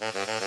[0.00, 0.43] Mm-hmm.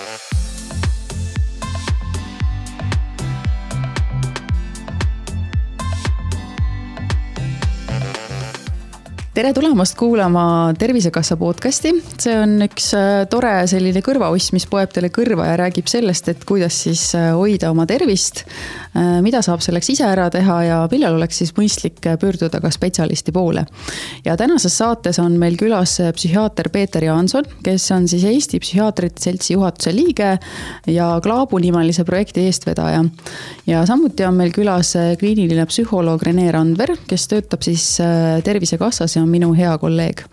[9.38, 15.12] Tere tulemast kuulama Tervisekassa podcasti, see on üks äh, tore selline kõrvauss, mis poeb teile
[15.13, 18.41] kõrva ja räägib sellest, et kuidas siis äh, hoida oma tervist.
[18.97, 23.36] Äh, mida saab selleks ise ära teha ja millal oleks siis mõistlik pöörduda ka spetsialisti
[23.36, 23.68] poole.
[24.25, 29.54] ja tänases saates on meil külas psühhiaater Peeter Jaanson, kes on siis Eesti Psühhiaatrite Seltsi
[29.54, 30.31] juhatuse liige
[30.88, 33.05] ja Klaabu nimelise projekti eestvedaja.
[33.68, 37.85] ja samuti on meil külas kliiniline psühholoog Rene Randver, kes töötab siis
[38.44, 40.23] Tervisekassas ja on minu hea kolleeg.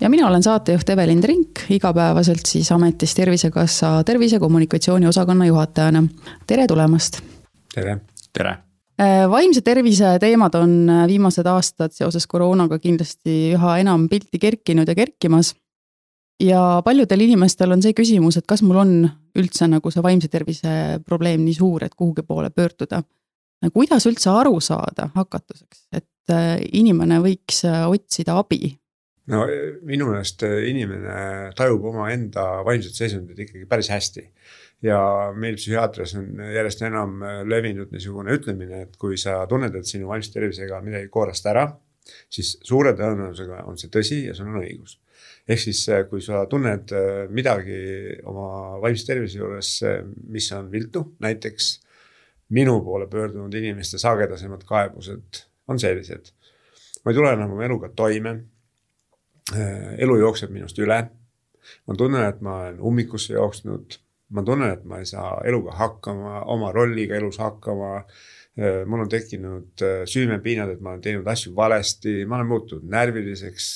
[0.00, 6.04] ja mina olen saatejuht Evelin Trink, igapäevaselt siis ametis Tervisekassa tervisekommunikatsiooni osakonna juhatajana.
[6.46, 7.20] tere tulemast.
[7.74, 8.00] tere.
[8.32, 8.56] tere
[9.00, 14.88] äh, vaimse tervise teemad on äh, viimased aastad seoses koroonaga kindlasti üha enam pilti kerkinud
[14.88, 15.54] ja kerkimas.
[16.40, 18.94] ja paljudel inimestel on see küsimus, et kas mul on
[19.38, 23.02] üldse nagu see vaimse tervise probleem nii suur, et kuhugi poole pöörduda.
[23.72, 28.76] kuidas üldse aru saada hakatuseks, et Äh, inimene võiks äh, otsida abi?
[29.32, 29.44] no
[29.86, 34.24] minu meelest äh, inimene tajub omaenda vaimset seisundit ikkagi päris hästi.
[34.82, 34.98] ja
[35.38, 40.32] meil psühhiaatrias on järjest enam levinud niisugune ütlemine, et kui sa tunned, et sinu vaimse
[40.34, 41.68] tervisega on midagi korrast ära,
[42.26, 44.98] siis suure tõenäosusega on see tõsi ja sul on õigus.
[45.46, 46.90] ehk siis, kui sa tunned
[47.30, 47.78] midagi
[48.26, 49.70] oma vaimse tervise juures,
[50.34, 51.72] mis on viltu, näiteks
[52.58, 56.32] minu poole pöördunud inimeste sagedasemad kaebused on sellised.
[57.02, 58.36] ma ei tule enam oma eluga toime.
[59.52, 61.00] Äh, elu jookseb minust üle.
[61.86, 63.98] ma tunnen, et ma olen ummikusse jooksnud.
[64.32, 67.94] ma tunnen, et ma ei saa eluga hakkama, oma rolliga elus hakkama.
[68.58, 72.90] Äh, mul on tekkinud äh, süümepiinad, et ma olen teinud asju valesti, ma olen muutunud
[72.90, 73.72] närviliseks.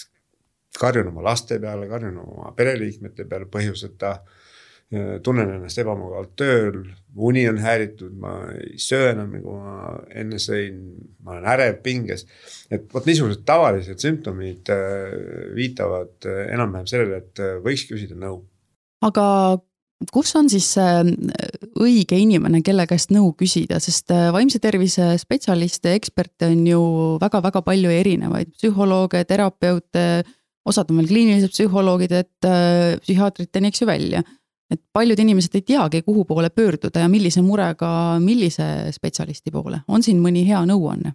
[0.76, 4.18] karjun oma laste peale, karjun oma pereliikmete peale põhjuseta
[5.22, 6.76] tunnen ennast ebamugavalt tööl,
[7.26, 10.78] uni on häiritud, ma ei söö enam nagu ma enne sõin,
[11.24, 12.26] ma olen ärev, pinges.
[12.70, 15.16] et vot niisugused tavalised sümptomid äh,
[15.56, 18.44] viitavad äh, enam-vähem sellele, et äh, võiks küsida nõu.
[19.06, 19.58] aga
[20.12, 26.66] kus on siis õige inimene, kelle käest nõu küsida, sest vaimse tervise spetsialiste, eksperte on
[26.68, 26.80] ju
[27.22, 30.04] väga-väga palju erinevaid, psühholooge, terapeute,
[30.68, 32.50] osad on veel kliinilised psühholoogid, et
[33.00, 34.20] psühhiaatriteni, eks ju, välja
[34.70, 37.90] et paljud inimesed ei teagi, kuhu poole pöörduda ja millise murega,
[38.22, 41.14] millise spetsialisti poole, on siin mõni hea nõuanne?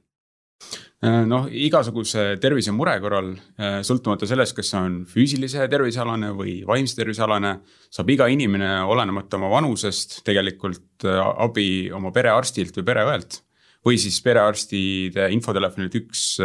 [1.02, 7.00] Äh, noh, igasuguse tervisemure korral, äh, sõltumata sellest, kas see on füüsilise tervisealane või vaimse
[7.00, 7.56] tervisealane,
[7.90, 13.42] saab iga inimene, olenemata oma vanusest, tegelikult äh, abi oma perearstilt või pereõelt.
[13.82, 16.36] või siis perearstide infotelefonilt üks,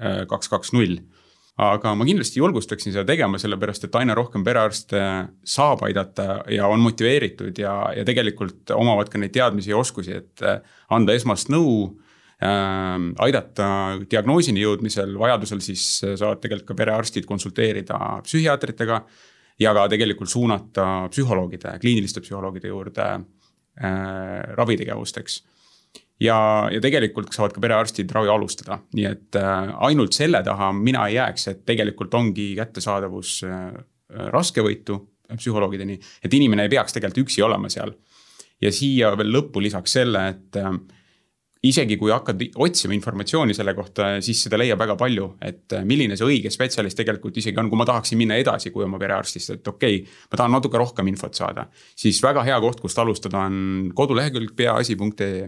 [0.00, 0.94] kaks, kaks, null
[1.60, 5.00] aga ma kindlasti julgustaksin seda tegema, sellepärast et aina rohkem perearste
[5.44, 10.44] saab aidata ja on motiveeritud ja, ja tegelikult omavad ka neid teadmisi ja oskusi, et
[10.46, 11.74] äh, anda esmast nõu
[12.42, 12.96] äh,.
[13.26, 13.66] aidata
[14.10, 19.04] diagnoosini jõudmisel, vajadusel siis saavad tegelikult ka perearstid konsulteerida psühhiaatritega.
[19.60, 25.42] ja ka tegelikult suunata psühholoogide, kliiniliste psühholoogide juurde äh, ravitegevusteks
[26.22, 26.38] ja,
[26.72, 31.18] ja tegelikult saavad ka perearstid ravi alustada, nii et äh, ainult selle taha mina ei
[31.18, 33.68] jääks, et tegelikult ongi kättesaadavus äh,
[34.32, 34.98] raskevõitu
[35.32, 37.94] psühholoogideni, et inimene ei peaks tegelikult üksi olema seal.
[38.62, 40.74] ja siia veel lõppu lisaks selle, et äh,
[41.66, 46.26] isegi kui hakkad otsima informatsiooni selle kohta, siis seda leiab väga palju, et milline see
[46.26, 50.02] õige spetsialist tegelikult isegi on, kui ma tahaksin minna edasi kui oma perearstist, et okei
[50.02, 50.22] okay,.
[50.30, 55.46] ma tahan natuke rohkem infot saada, siis väga hea koht, kust alustada on kodulehekülg peaasi.ee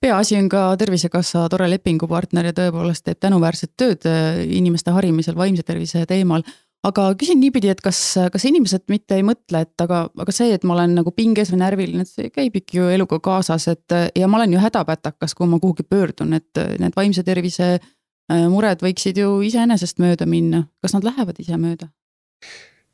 [0.00, 5.64] peaasi on ka Tervisekassa tore lepingupartner ja tõepoolest teeb tänuväärset tööd äh, inimeste harimisel vaimse
[5.66, 6.44] tervise teemal.
[6.82, 7.98] aga küsin niipidi, et kas,
[8.32, 11.60] kas inimesed mitte ei mõtle, et aga, aga see, et ma olen nagu pinges või
[11.60, 15.50] närviline, et see käib ikka ju eluga kaasas, et ja ma olen ju hädapätakas, kui
[15.50, 20.96] ma kuhugi pöördun, et need vaimse tervise äh, mured võiksid ju iseenesest mööda minna, kas
[20.96, 21.90] nad lähevad ise mööda?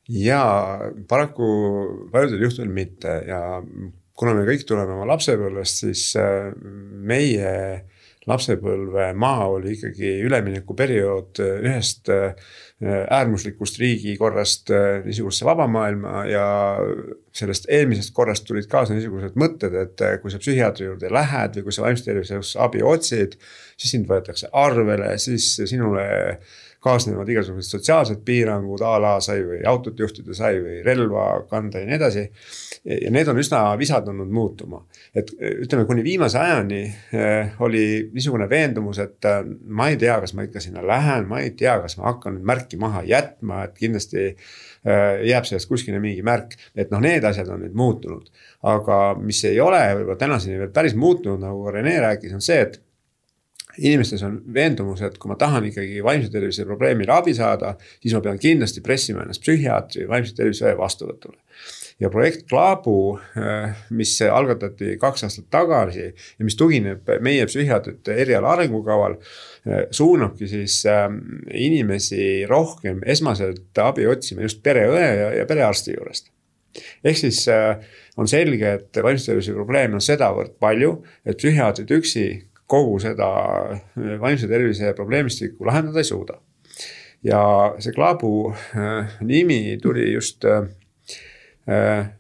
[0.09, 1.47] jaa, paraku
[2.13, 3.41] paljudel juhtudel mitte ja
[4.17, 7.53] kuna me kõik tuleme oma lapsepõlvest, siis äh, meie
[8.27, 12.33] lapsepõlve maa oli ikkagi üleminekuperiood äh, ühest äh,
[12.83, 14.69] äärmuslikust riigikorrast
[15.07, 16.47] niisugusesse vaba maailma ja
[17.33, 21.77] sellest eelmisest korrast tulid kaasa niisugused mõtted, et kui sa psühhiaatri juurde lähed või kui
[21.77, 23.39] sa vaimse tervise abi otsid,
[23.81, 26.05] siis sind võetakse arvele, siis sinule
[26.87, 31.27] kaasnevad igasugused sotsiaalsed piirangud a la sa ei või autot juhtida, sa ei või relva
[31.51, 32.25] kanda ja nii edasi.
[32.87, 34.85] ja need on üsna visadunud muutuma,
[35.15, 37.85] et ütleme, kuni viimase ajani eh, oli
[38.15, 41.79] niisugune veendumus, et eh, ma ei tea, kas ma ikka sinna lähen, ma ei tea,
[41.83, 44.29] kas ma hakkan nüüd märki maha jätma, et kindlasti
[45.27, 48.31] jääb sellest kuskile mingi märk, et noh, need asjad on nüüd muutunud.
[48.67, 52.81] aga mis ei ole võib-olla tänaseni veel päris muutunud, nagu Rene rääkis, on see, et
[53.79, 58.23] inimestes on veendumus, et kui ma tahan ikkagi vaimse tervise probleemile abi saada, siis ma
[58.25, 61.39] pean kindlasti pressima ennast psühhiaatri vaimse tervise vastuvõtule.
[62.01, 68.53] ja projekt Klaabu, äh, mis algatati kaks aastat tagasi ja mis tugineb meie psühhiaatrite eriala
[68.53, 71.23] arengukaval, äh, suunabki siis ähm,
[71.55, 76.33] inimesi rohkem esmaselt abi otsima just pereõe ja, ja perearsti juurest
[77.05, 77.79] ehk siis äh,
[78.17, 82.27] on selge, et vaimse tervise probleeme on sedavõrd palju, et psühhiaatrid üksi
[82.67, 83.29] kogu seda
[84.21, 86.41] vaimse tervise probleemistikku lahendada ei suuda.
[87.25, 87.41] ja
[87.79, 92.11] see Klaabu äh, nimi tuli just äh,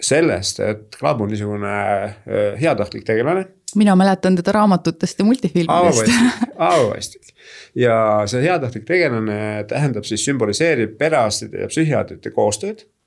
[0.00, 1.70] sellest, et Klaabu on niisugune
[2.04, 3.46] äh, heatahtlik tegelane
[3.76, 6.12] mina mäletan teda raamatutest ja multifilmidest.
[6.56, 7.34] auvastik
[7.86, 12.97] ja see heatahtlik tegelane tähendab siis, sümboliseerib perearstide ja psühhiaatrite koostööd Äh,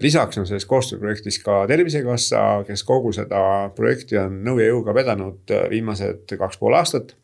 [0.00, 3.40] lisaks on selles koostööprojektis ka Tervisekassa, kes kogu seda
[3.76, 7.16] projekti on nõu ja jõuga vedanud äh, viimased kaks pool aastat.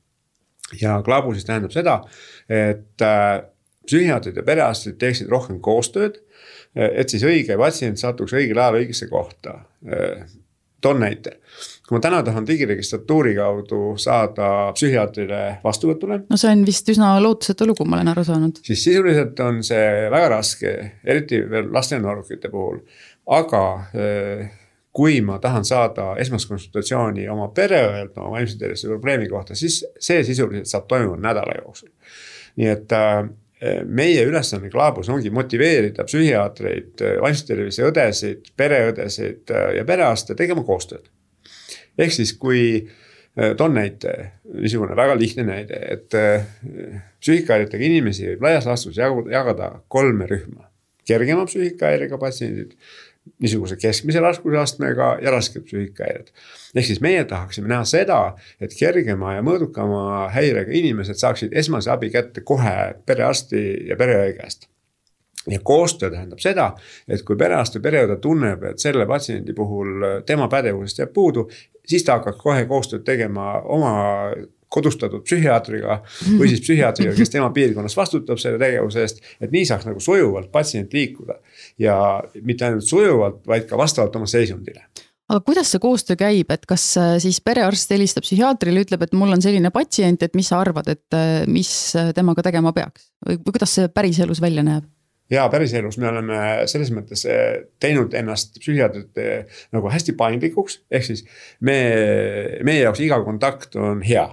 [0.80, 2.00] ja Klaabu siis tähendab seda,
[2.48, 3.42] et äh,
[3.86, 6.22] psühhiaatrid ja perearstid teeksid rohkem koostööd.
[6.74, 9.58] et siis õige patsient satuks õigel ajal õigesse kohta.
[10.80, 11.36] toon näite
[11.92, 16.22] kui ma täna tahan digiregistratuuri kaudu saada psühhiaatrile vastuvõtule.
[16.30, 18.62] no see on vist üsna lootusetu lugu, ma olen aru saanud.
[18.64, 20.72] siis sisuliselt on see väga raske,
[21.04, 22.80] eriti veel laste ja noorukite puhul,
[23.36, 23.62] aga
[23.92, 24.48] eh,
[24.88, 30.24] kui ma tahan saada esmast konsultatsiooni oma pereõelt oma vaimse tervise probleemi kohta, siis see
[30.24, 31.92] sisuliselt saab toimuma nädala jooksul.
[32.56, 33.22] nii et äh,
[33.84, 41.12] meie ülesanne Klaabus ongi motiveerida psühhiaatreid, vaimse tervise õdesid, pereõdesid ja perearste tegema koostööd
[41.98, 46.46] ehk siis, kui äh, toon näite, niisugune väga lihtne näide, et äh,
[47.20, 50.68] psüühikahäiretega inimesi võib laias laastus jagada kolme rühma.
[51.06, 52.76] kergema psüühikahäirega patsiendid,
[53.42, 56.32] niisuguse keskmise raskusastmega ja rasked psüühikahäired.
[56.74, 62.10] ehk siis meie tahaksime näha seda, et kergema ja mõõdukama häirega inimesed saaksid esmase abi
[62.10, 64.71] kätte kohe perearsti ja pereõe käest
[65.50, 66.70] ja koostöö tähendab seda,
[67.08, 71.48] et kui perearst või pereõde tunneb, et selle patsiendi puhul tema pädevusest jääb puudu,
[71.86, 73.94] siis ta hakkab kohe koostööd tegema oma
[74.72, 75.98] kodustatud psühhiaatriga
[76.38, 79.22] või siis psühhiaatriga, kes tema piirkonnas vastutab selle tegevuse eest.
[79.40, 81.36] et nii saaks nagu sujuvalt patsient liikuda
[81.82, 81.96] ja
[82.40, 84.86] mitte ainult sujuvalt, vaid ka vastavalt oma seisundile
[85.32, 89.32] aga kuidas see koostöö käib, et kas äh, siis perearst helistab psühhiaatrile, ütleb, et mul
[89.32, 91.70] on selline patsient, et mis sa arvad, et äh, mis
[92.16, 94.88] temaga tegema peaks või kuidas see päriselus välja näeb?
[95.32, 96.38] Ja päriselus me oleme
[96.70, 99.26] selles mõttes eh, teinud ennast psühhiaatrite
[99.75, 101.25] nagu hästi paindlikuks, ehk siis
[101.61, 101.79] me,
[102.64, 104.26] meie jaoks iga kontakt on hea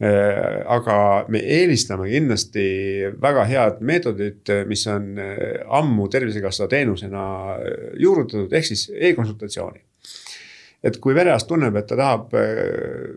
[0.00, 0.98] eh, aga
[1.32, 2.66] me eelistame kindlasti
[3.22, 7.26] väga head meetodit, mis on eh, ammu Tervisekassa teenusena
[8.00, 9.80] juurutatud, ehk siis e-konsultatsiooni.
[10.86, 12.34] et kui perearst tunneb, et ta tahab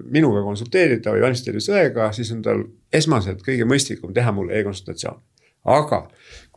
[0.10, 2.64] minuga konsulteerida või vaimse tervise õega, siis on tal
[2.94, 5.20] esmaselt kõige mõistlikum teha mulle e-konsultatsioon
[5.68, 6.04] aga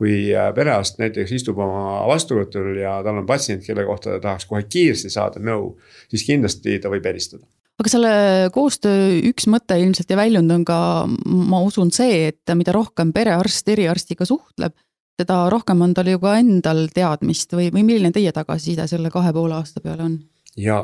[0.03, 4.49] kui äh, perearst näiteks istub oma vastuvõtul ja tal on patsient, kelle kohta ta tahaks
[4.51, 5.77] kohe kiiresti saada nõu,
[6.11, 7.47] siis kindlasti ta võib helistada
[7.83, 8.15] aga selle
[8.55, 10.79] koostöö üks mõte ilmselt ja väljund on ka,
[11.27, 14.75] ma usun, see, et mida rohkem perearst eriarstiga suhtleb,
[15.19, 19.33] seda rohkem on tal ju ka endal teadmist või, või milline teie tagasiside selle kahe
[19.35, 20.21] poole aasta peale on?
[20.59, 20.83] ja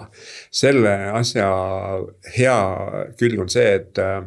[0.50, 1.48] selle asja
[2.38, 2.58] hea
[3.20, 4.24] külg on see, et äh,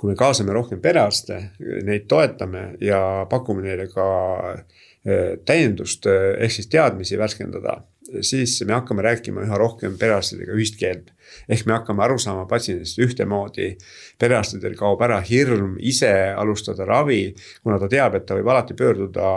[0.00, 1.36] kui me kaasame rohkem perearste,
[1.84, 4.08] neid toetame ja pakume neile ka
[4.56, 7.82] eh, täiendust eh, ehk siis teadmisi värskendada,
[8.24, 11.12] siis me hakkame rääkima üha rohkem perearstidega ühist keelt.
[11.52, 13.76] ehk me hakkame aru saama patsiendist ühtemoodi.
[14.18, 19.28] perearstidel kaob ära hirm ise alustada ravi, kuna ta teab, et ta võib alati pöörduda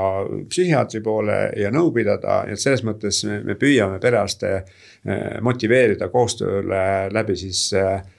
[0.47, 6.83] psühhiaatri poole ja nõu pidada, et selles mõttes me, me püüame perearste eh, motiveerida koostööle
[7.11, 8.12] läbi siis äh, Äh,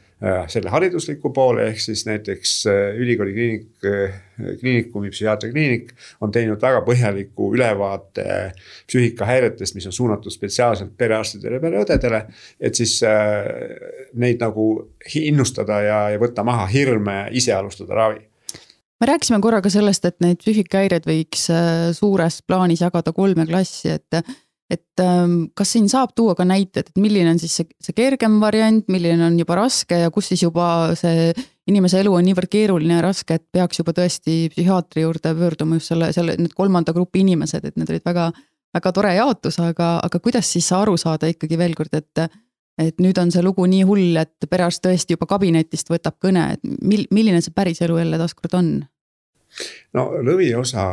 [0.49, 4.15] selle haridusliku poole, ehk siis näiteks äh, ülikooli kliinik, äh,
[4.61, 5.93] kliinikumi psühhiaatriakliinik
[6.25, 8.27] on teinud väga põhjaliku ülevaate
[8.89, 12.23] psüühikahäiretest, mis on suunatud spetsiaalselt perearstidele ja pereõdedele.
[12.61, 13.01] et siis
[14.15, 14.69] neid nagu
[15.21, 18.23] innustada ja, ja võtta maha hirme ise alustada ravi
[19.01, 21.49] me rääkisime korra ka sellest, et neid psüühikahäireid võiks
[21.99, 24.23] suures plaanis jagada kolme klassi, et
[24.73, 28.39] et ähm, kas siin saab tuua ka näited, et milline on siis see, see kergem
[28.41, 30.67] variant, milline on juba raske ja kus siis juba
[30.99, 31.33] see
[31.69, 35.93] inimese elu on niivõrd keeruline ja raske, et peaks juba tõesti psühhiaatri juurde pöörduma just
[35.93, 38.31] selle, selle, need kolmanda grupi inimesed, et need olid väga,
[38.77, 42.27] väga tore jaotus, aga, aga kuidas siis aru saada ikkagi veel kord, et
[42.81, 46.65] et nüüd on see lugu nii hull, et perearst tõesti juba kabinetist võtab kõne, et
[46.83, 48.73] mil-, milline see päris elu jälle taaskord on?
[49.95, 50.85] No lõviosa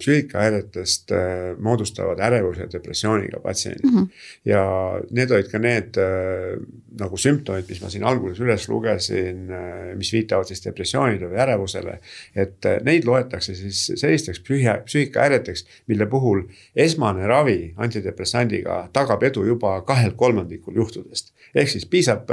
[0.00, 3.98] psüühikahäiretest äh, moodustavad ärevuse ja depressiooniga patsiendid mm.
[3.98, 4.08] -hmm.
[4.48, 4.62] ja
[5.10, 6.56] need olid ka need äh,
[7.00, 11.98] nagu sümptomid, mis ma siin alguses üles lugesin, äh, mis viitavad siis depressioonile või ärevusele.
[12.34, 16.42] et neid loetakse siis sellisteks psüühia, psüühikahäireteks, mille puhul
[16.76, 21.32] esmane ravi antidepressandiga tagab edu juba kahel kolmandikul juhtudest.
[21.54, 22.30] ehk siis piisab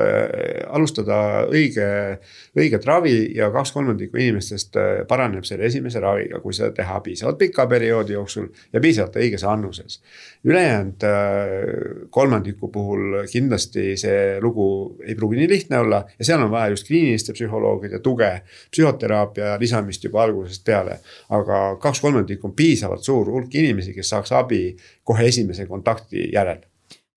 [0.69, 2.17] alustada õige,
[2.57, 4.77] õiget ravi ja kaks kolmandikku inimestest
[5.07, 9.43] paraneb paraneb selle esimese raviga, kui seda teha piisavalt pika perioodi jooksul ja piisavalt õiges
[9.45, 10.01] annuses.
[10.43, 16.51] ülejäänud äh, kolmandiku puhul kindlasti see lugu ei pruugi nii lihtne olla ja seal on
[16.51, 20.99] vaja just kliiniliste psühholoogide tuge, psühhoteraapia lisamist juba algusest peale.
[21.29, 26.70] aga kaks kolmandikku on piisavalt suur hulk inimesi, kes saaks abi kohe esimese kontakti järel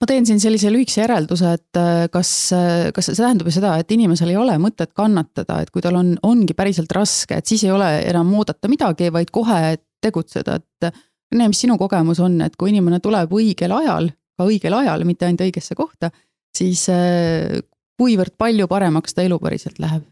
[0.04, 3.78] ma teen siin sellise lühikese järelduse, et äh, kas, äh, kas see tähendab ju seda,
[3.80, 7.64] et inimesel ei ole mõtet kannatada, et kui tal on, ongi päriselt raske, et siis
[7.64, 11.02] ei ole enam oodata midagi, vaid kohe tegutseda, et.
[11.32, 15.25] Rene, mis sinu kogemus on, et kui inimene tuleb õigel ajal, ka õigel ajal, mitte
[15.26, 16.12] ainult õigesse kohta,
[16.54, 17.56] siis äh,
[17.99, 20.04] kuivõrd palju paremaks ta elu päriselt läheb?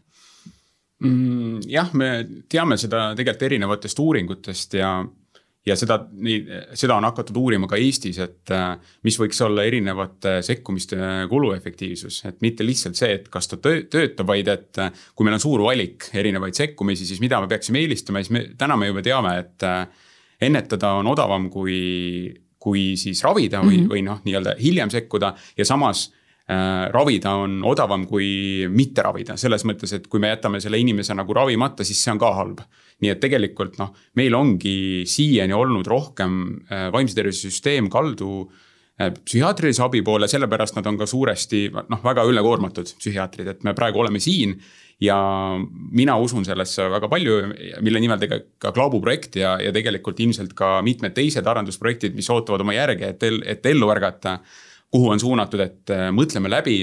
[1.05, 2.09] Mm, jah, me
[2.51, 4.97] teame seda tegelikult erinevatest uuringutest ja
[5.65, 5.97] ja seda,
[6.75, 8.73] seda on hakatud uurima ka Eestis, et äh,
[9.07, 10.97] mis võiks olla erinevate sekkumiste
[11.31, 15.43] kuluefektiivsus, et mitte lihtsalt see, et kas ta töötab, vaid et äh, kui meil on
[15.43, 19.37] suur valik erinevaid sekkumisi, siis mida me peaksime eelistama, siis me täna me juba teame,
[19.43, 19.85] et äh,
[20.43, 23.93] ennetada on odavam kui, kui siis ravida või mm, -hmm.
[23.95, 25.33] või noh, nii-öelda hiljem sekkuda.
[25.57, 26.22] Ja samas äh,
[26.93, 31.33] ravida on odavam kui mitte ravida, selles mõttes, et kui me jätame selle inimese nagu
[31.33, 32.63] ravimata, siis see on ka halb
[33.03, 36.37] nii et tegelikult noh, meil ongi siiani olnud rohkem
[36.69, 42.01] äh, vaimse tervise süsteem kaldu äh, psühhiaatrilise abi poole, sellepärast nad on ka suuresti noh,
[42.03, 44.57] väga ülekoormatud psühhiaatrid, et me praegu oleme siin.
[45.03, 45.15] ja
[45.91, 47.33] mina usun sellesse väga palju,
[47.83, 52.29] mille nimel tegelikult ka Glaubu projekt ja, ja tegelikult ilmselt ka mitmed teised arendusprojektid, mis
[52.31, 54.37] ootavad oma järge, et, et ellu ärgata.
[54.93, 56.77] Kuhu on suunatud, et äh, mõtleme läbi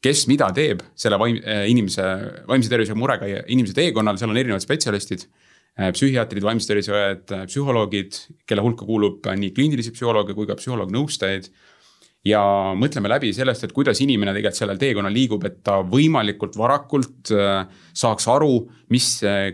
[0.00, 2.04] kes mida teeb selle vaim-, inimese,
[2.48, 5.26] vaimse tervise murega inimese teekonnal, seal on erinevad spetsialistid
[5.78, 8.16] Äh, psühhiaatrid, vaimse tervise õed, äh, psühholoogid,
[8.48, 11.46] kelle hulka kuulub äh, nii kliinilisi psühholooge kui ka psühholoog-nõustajaid.
[12.26, 12.40] Ja
[12.76, 17.32] mõtleme läbi sellest, et kuidas inimene tegelikult sellel teekonnal liigub, et ta võimalikult varakult
[17.96, 18.58] saaks aru,
[18.92, 19.06] mis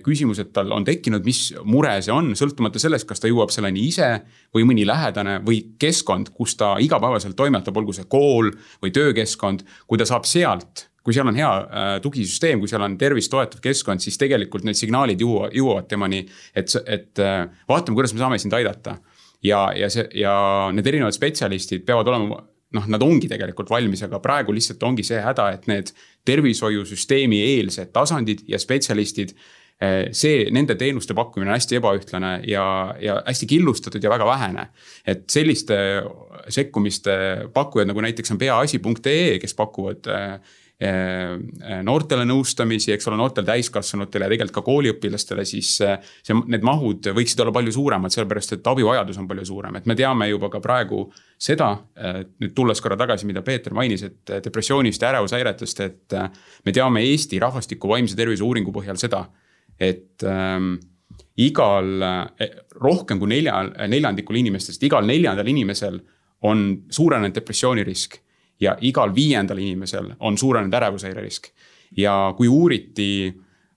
[0.02, 4.11] küsimused tal on tekkinud, mis mure see on, sõltumata sellest, kas ta jõuab selleni ise
[4.56, 8.50] või mõni lähedane või keskkond, kus ta igapäevaselt toimetab, olgu see kool
[8.82, 12.96] või töökeskkond, kui ta saab sealt kui seal on hea äh, tugisüsteem, kui seal on
[12.99, 16.25] tervist toetav keskkond, siis tegelikult need signaalid jõuavad, jõuavad temani.
[16.50, 18.96] et, et äh, vaatame, kuidas me saame sind aidata.
[19.44, 20.35] ja, ja see ja
[20.75, 22.40] need erinevad spetsialistid peavad olema
[22.75, 25.92] noh, nad ongi tegelikult valmis, aga praegu lihtsalt ongi see häda, et need
[26.26, 32.66] tervishoiusüsteemi eelsed tasandid ja spetsialistid äh, see, nende teenuste pakkumine on hästi ebaühtlane ja,
[33.02, 34.68] ja hästi killustatud ja väga vähene.
[35.06, 35.78] et selliste
[36.49, 37.16] sekkumiste
[37.54, 44.33] pakkujad nagu näiteks on peaasi.ee, kes pakuvad äh, noortele nõustamisi, eks ole, noortele täiskasvanutele ja
[44.35, 49.16] tegelikult ka kooliõpilastele, siis äh, see, need mahud võiksid olla palju suuremad, sellepärast et abivajadus
[49.23, 51.06] on palju suurem, et me teame juba ka praegu
[51.40, 51.71] seda,
[52.42, 56.18] nüüd tulles korra tagasi, mida Peeter mainis, et depressioonist ja ärevushäiretest, et
[56.64, 59.23] me teame Eesti rahvastiku vaimse tervise uuringu põhjal seda,
[59.80, 60.75] et ähm,
[61.40, 61.88] igal
[62.76, 66.00] rohkem kui neljal, neljandikul inimestest, igal neljandal inimesel
[66.45, 68.21] on suurenenud depressiooni risk
[68.60, 71.50] ja igal viiendal inimesel on suurenenud ärevushäire risk.
[71.96, 73.34] ja kui uuriti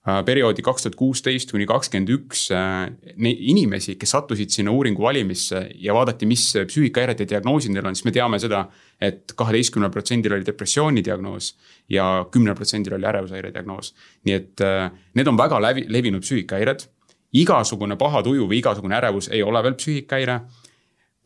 [0.08, 5.68] äh, perioodi kaks tuhat kuusteist kuni kakskümmend üks äh, inimesi, kes sattusid sinna uuringu valimisse
[5.74, 8.64] ja vaadati, mis psüühikahäirete diagnoosid neil on, siis me teame seda
[9.00, 9.20] et.
[9.30, 11.54] et kaheteistkümnel protsendil oli depressiooni diagnoos
[11.88, 13.94] ja kümnel protsendil oli ärevushäire diagnoos.
[14.24, 16.88] nii et äh, need on väga lävi, levinud psüühikahäired
[17.32, 20.40] igasugune paha tuju või igasugune ärevus ei ole veel psüühikahäire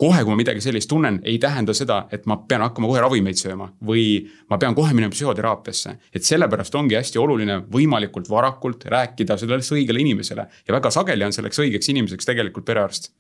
[0.04, 3.40] kohe, kui ma midagi sellist tunnen, ei tähenda seda, et ma pean hakkama kohe ravimeid
[3.40, 4.04] sööma või
[4.52, 5.96] ma pean kohe minema psühhoteraapiasse.
[6.14, 11.32] et sellepärast ongi hästi oluline võimalikult varakult rääkida sellest õigele inimesele ja väga sageli on
[11.32, 13.12] selleks õigeks inimeseks tegelikult perearst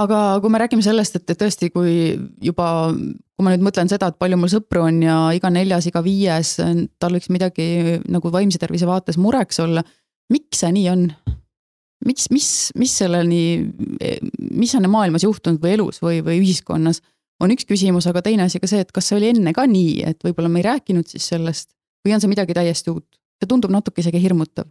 [0.00, 1.92] aga kui me räägime sellest, et tõesti, kui
[2.42, 2.68] juba,
[3.36, 6.56] kui ma nüüd mõtlen seda, et palju mul sõpru on ja iga neljas, iga viies,
[7.02, 9.84] tal võiks midagi nagu vaimse tervise vaates mureks olla.
[10.32, 11.08] miks see nii on?
[12.06, 13.42] Miks, mis, mis selleni,
[14.50, 17.02] mis on maailmas juhtunud või elus või, või ühiskonnas,
[17.42, 20.02] on üks küsimus, aga teine asi ka see, et kas see oli enne ka nii,
[20.06, 21.72] et võib-olla me ei rääkinud siis sellest
[22.06, 23.08] või on see midagi täiesti uut?
[23.42, 24.68] see tundub natuke isegi hirmutav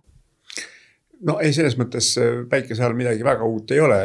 [1.27, 3.99] no ei, selles mõttes äh, päikese all midagi väga uut ei ole,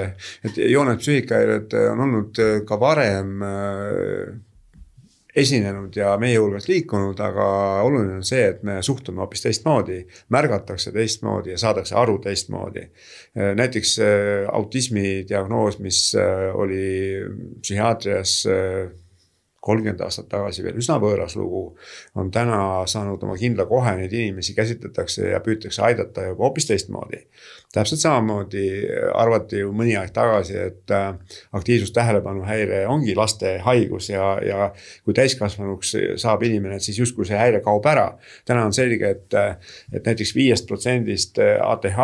[0.47, 4.35] et jooned psüühikahäired on olnud äh, ka varem äh,
[5.37, 7.47] esinenud ja meie hulgas liikunud, aga
[7.85, 9.99] oluline on see, et me suhtume hoopis teistmoodi.
[10.33, 12.87] märgatakse teistmoodi ja saadakse aru teistmoodi.
[13.55, 13.99] näiteks
[14.53, 16.01] autismi diagnoos, mis
[16.55, 17.21] oli
[17.61, 18.39] psühhiaatrias
[19.67, 21.65] kolmkümmend aastat tagasi veel üsna võõras lugu.
[22.15, 27.25] on täna saanud oma kindla kohe, neid inimesi käsitletakse ja püütakse aidata juba hoopis teistmoodi.
[27.75, 28.67] täpselt samamoodi
[29.15, 31.09] arvati ju mõni aeg tagasi, et äh,
[31.59, 34.71] aktiivsus-tähelepanu häire ongi laste haigus ja, ja
[35.05, 38.07] kui täiskasvanuks saab inimene, siis justkui see häire kaob ära.
[38.47, 39.35] täna on selge, et,
[39.93, 42.01] et näiteks viiest protsendist ATH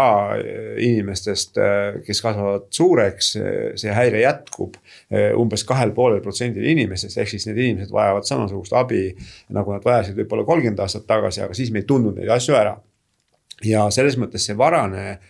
[0.83, 1.59] inimestest,
[2.07, 3.33] kes kasvavad suureks,
[3.81, 4.77] see häire jätkub
[5.37, 9.05] umbes kahel poolel protsendil inimestest, ehk siis need inimesed vajavad samasugust abi,
[9.53, 12.79] nagu nad vajasid võib-olla kolmkümmend aastat tagasi, aga siis me ei tundnud neid asju ära.
[13.63, 15.21] ja selles mõttes see varane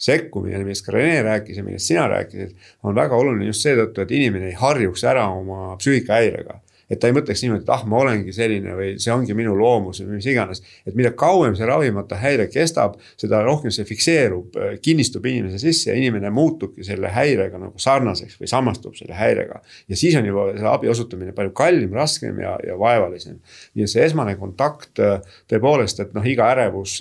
[0.00, 4.14] sekkumine, millest ka Rene rääkis ja millest sina rääkisid, on väga oluline just seetõttu, et
[4.14, 6.60] inimene ei harjuks ära oma psüühikahäirega
[6.92, 10.02] et ta ei mõtleks niimoodi, et ah, ma olengi selline või see ongi minu loomus
[10.04, 10.62] või mis iganes.
[10.86, 15.96] et mida kauem see ravimata häire kestab, seda rohkem see fikseerub, kinnistub inimese sisse ja
[15.98, 19.62] inimene muutubki selle häirega nagu sarnaseks või samastub selle häirega.
[19.88, 23.40] ja siis on juba selle abi osutamine palju kallim, raskem ja, ja vaevalisem.
[23.74, 25.00] nii et see esmane kontakt
[25.50, 26.98] tõepoolest, et noh, iga ärevus,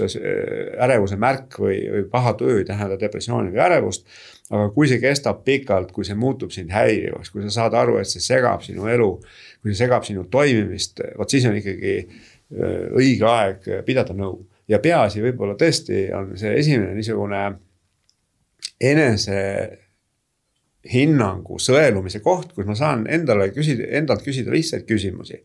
[0.82, 4.08] ärevuse märk või, või paha tuju ei tähenda depressiooni või ärevust
[4.52, 8.10] aga kui see kestab pikalt, kui see muutub sind häirivaks, kui sa saad aru, et
[8.10, 9.12] see segab sinu elu
[9.62, 11.96] kui see segab sinu toimimist, vot siis on ikkagi
[12.98, 14.42] õige aeg pidada nõu.
[14.68, 17.40] ja peaasi võib-olla tõesti on see esimene niisugune
[18.80, 19.40] enese
[20.90, 25.38] hinnangu sõelumise koht, kus ma saan endale küsida, endalt küsida lihtsaid küsimusi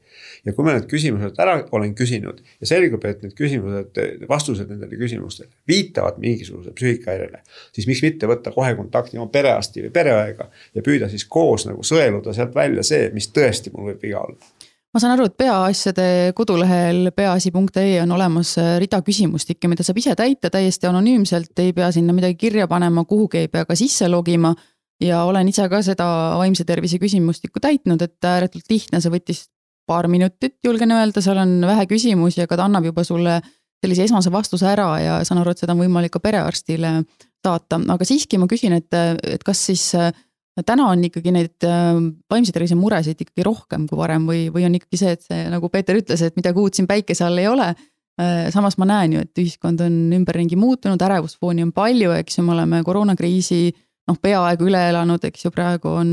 [0.46, 4.00] ja kui ma need küsimused ära olen küsinud ja selgub, et need küsimused,
[4.30, 7.42] vastused nendele küsimustele viitavad mingisuguse psüühikahäirele.
[7.72, 11.84] siis miks mitte võtta kohe kontakti oma perearsti või pereõega ja püüda siis koos nagu
[11.84, 14.54] sõeluda sealt välja see, mis tõesti mul võib viga olla
[14.96, 20.48] ma saan aru, et peaasjade kodulehel peaasi.ee on olemas rida küsimustikke, mida saab ise täita
[20.48, 24.54] täiesti anonüümselt, ei pea sinna midagi kirja panema, kuhugi ei pea ka sisse logima.
[25.02, 26.06] Ja olen ise ka seda
[26.40, 29.46] vaimse tervise küsimustikku täitnud, et ääretult lihtne, see võttis
[29.86, 33.38] paar minutit, julgen öelda, seal on vähe küsimusi, aga ta annab juba sulle
[33.84, 36.92] sellise esmase vastuse ära ja saan aru, et seda on võimalik ka perearstile
[37.46, 38.90] saata, aga siiski ma küsin, et,
[39.22, 40.10] et kas siis äh,
[40.66, 41.98] täna on ikkagi neid äh,
[42.32, 45.70] vaimse tervise muresid ikkagi rohkem kui varem või, või on ikkagi see, et see, nagu
[45.72, 47.68] Peeter ütles, et midagi uut siin päikese all ei ole.
[48.16, 52.46] Äh, samas ma näen ju, et ühiskond on ümberringi muutunud, ärevusfooni on palju, eks ju,
[52.46, 53.60] me oleme koroonakriisi
[54.06, 56.10] noh, peaaegu üle elanud, eks ju, praegu on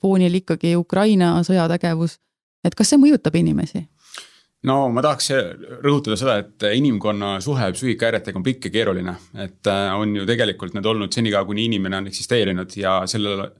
[0.00, 2.18] foonil ikkagi Ukraina sõjategevus
[2.64, 3.84] et kas see mõjutab inimesi?
[4.64, 5.26] no ma tahaks
[5.84, 9.16] rõhutada seda, et inimkonna suhe psüühikahäiretega on pikk ja keeruline.
[9.36, 13.50] et äh, on ju tegelikult need olnud senikaua, kuni inimene on eksisteerinud ja sellele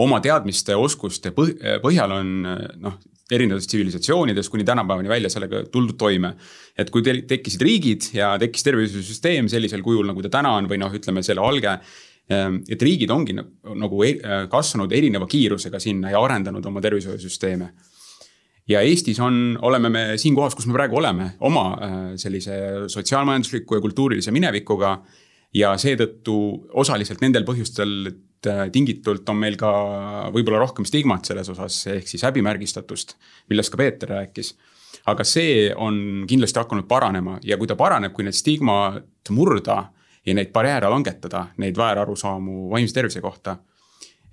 [0.00, 2.28] oma teadmiste, oskuste põhjal on
[2.80, 3.00] noh,
[3.30, 6.34] erinevates tsivilisatsioonides kuni tänapäevani välja sellega tuldud toime.
[6.78, 10.92] et kui tekkisid riigid ja tekkis tervishoiusüsteem sellisel kujul, nagu ta täna on või noh,
[10.92, 11.78] ütleme selle alge
[12.30, 14.18] et riigid ongi nagu e-,
[14.50, 17.70] kasvanud erineva kiirusega sinna ja arendanud oma tervishoiusüsteeme
[18.70, 22.56] ja Eestis on, oleme me siin kohas, kus me praegu oleme, oma äh, sellise
[22.92, 25.00] sotsiaalmajandusliku ja kultuurilise minevikuga.
[25.54, 26.34] ja seetõttu
[26.78, 28.12] osaliselt nendel põhjustel
[28.46, 29.70] äh, tingitult on meil ka
[30.30, 33.16] võib-olla rohkem stigmat selles osas, ehk siis häbimärgistatust,
[33.50, 34.54] millest ka Peeter rääkis.
[35.06, 39.90] aga see on kindlasti hakanud paranema ja kui ta paraneb, kui need stigmat murda
[40.26, 43.56] ja neid barjääre langetada, neid väärarusaamu vaimse tervise kohta.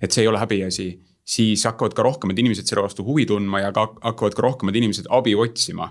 [0.00, 0.88] et see ei ole häbiasi
[1.28, 5.10] siis hakkavad ka rohkemad inimesed selle vastu huvi tundma ja ka hakkavad ka rohkemad inimesed
[5.10, 5.90] abi otsima.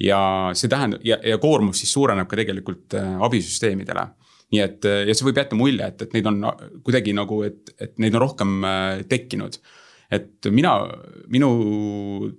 [0.00, 4.06] ja see tähendab ja, ja koormus siis suureneb ka tegelikult äh, abisüsteemidele.
[4.52, 6.42] nii et äh, ja see võib jätta mulje, et, et neid on
[6.84, 9.58] kuidagi nagu, et, et neid on rohkem äh, tekkinud
[10.12, 10.74] et mina,
[11.32, 11.50] minu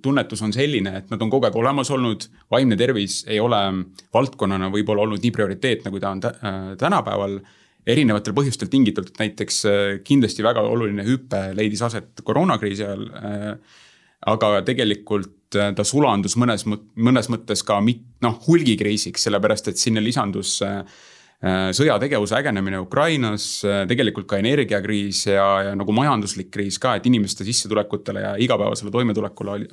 [0.03, 3.61] tunnetus on selline, et nad on kogu aeg olemas olnud, vaimne tervis ei ole
[4.13, 6.23] valdkonnana võib-olla olnud nii prioriteetne, kui ta on
[6.79, 7.39] tänapäeval
[7.85, 13.09] erinevatel põhjustel tingitult, et näiteks äh, kindlasti väga oluline hüpe leidis aset koroonakriisi ajal.
[13.21, 13.81] Äh,
[14.31, 20.03] aga tegelikult äh, ta sulandus mõnes, mõnes mõttes ka mit-, noh, hulgikriisiks, sellepärast et sinna
[20.03, 20.57] lisandus
[21.45, 23.43] sõjategevuse ägenemine Ukrainas,
[23.89, 29.53] tegelikult ka energiakriis ja, ja nagu majanduslik kriis ka, et inimeste sissetulekutele ja igapäevasele toimetulekule
[29.53, 29.67] oli,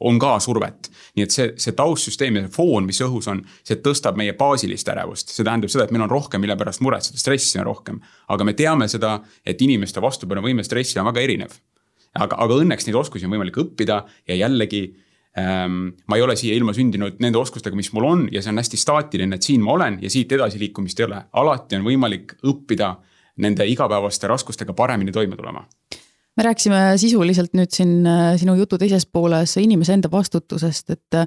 [0.00, 0.90] on ka survet.
[1.16, 4.88] nii et see, see taustsüsteem ja see foon, mis õhus on, see tõstab meie baasilist
[4.92, 8.02] ärevust, see tähendab seda, et meil on rohkem, mille pärast muretseda, stressi on rohkem.
[8.28, 11.56] aga me teame seda, et inimeste vastupanuvõime stressile on väga erinev.
[12.14, 14.84] aga, aga õnneks neid oskusi on võimalik õppida ja jällegi.
[15.36, 18.78] Ma ei ole siia ilma sündinud nende oskustega, mis mul on ja see on hästi
[18.80, 21.18] staatiline, et siin ma olen ja siit edasiliikumist ei ole.
[21.36, 22.94] alati on võimalik õppida
[23.44, 25.66] nende igapäevaste raskustega paremini toime tulema
[26.36, 31.18] me rääkisime sisuliselt nüüd siin äh, sinu jutu teises pooles inimese enda vastutusest, et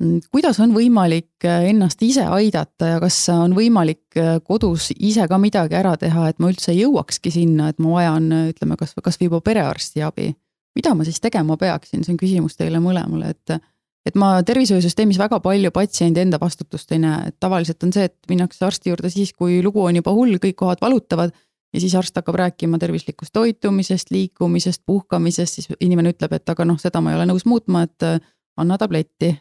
[0.00, 5.28] mm, kuidas on võimalik äh, ennast ise aidata ja kas on võimalik äh, kodus ise
[5.28, 9.28] ka midagi ära teha, et ma üldse jõuakski sinna, et ma vajan, ütleme, kas, kasvõi
[9.28, 10.32] juba perearsti abi.
[10.76, 13.60] Mida ma siis tegema peaksin, see on küsimus teile mõlemale, et
[14.08, 18.16] et ma tervishoiusüsteemis väga palju patsiendi enda vastutust ei näe, et tavaliselt on see, et
[18.32, 21.34] minnakse arsti juurde siis, kui lugu on juba hull, kõik kohad valutavad
[21.72, 26.80] ja siis arst hakkab rääkima tervislikust toitumisest, liikumisest, puhkamisest, siis inimene ütleb, et aga noh,
[26.80, 28.18] seda ma ei ole nõus muutma, et äh,
[28.56, 29.34] anna tabletti.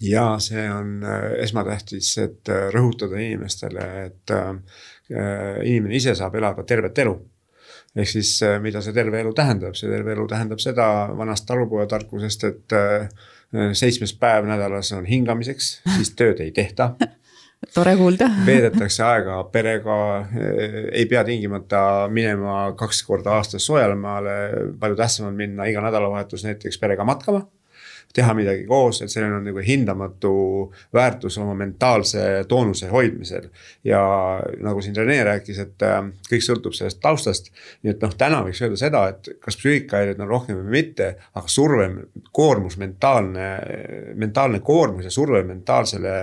[0.00, 4.36] ja see on äh, esmatähtis, et äh, rõhutada inimestele, et
[5.12, 7.12] inimene ise saab elada tervet elu
[7.96, 12.76] ehk siis mida see terve elu tähendab, see terve elu tähendab seda vanast talupojatarkusest, et
[13.76, 16.94] seitsmes päev nädalas on hingamiseks, siis tööd ei tehta.
[17.74, 18.26] Tore kuulda.
[18.48, 19.96] Veedetakse aega perega,
[20.90, 24.36] ei pea tingimata minema kaks korda aastas soojale maale,
[24.80, 27.44] palju tähtsam on minna iga nädalavahetus näiteks perega matkama
[28.12, 30.32] teha midagi koos, et sellel on nagu hindamatu
[30.94, 33.48] väärtus oma mentaalse toonuse hoidmisel.
[33.84, 34.02] ja
[34.60, 35.98] nagu siin Rene rääkis, et äh,
[36.30, 37.52] kõik sõltub sellest taustast.
[37.82, 41.48] nii et noh, täna võiks öelda seda, et kas psüühikahäireid on rohkem või mitte, aga
[41.48, 41.88] surve,
[42.32, 43.52] koormus, mentaalne,
[44.14, 46.16] mentaalne koormus ja surve mentaalsele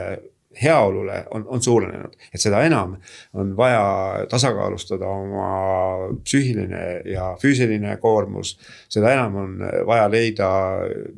[0.64, 2.96] heaolule on, on suurenenud, et seda enam
[3.38, 5.50] on vaja tasakaalustada oma
[6.24, 6.82] psüühiline
[7.14, 8.56] ja füüsiline koormus.
[8.90, 9.54] seda enam on
[9.88, 10.50] vaja leida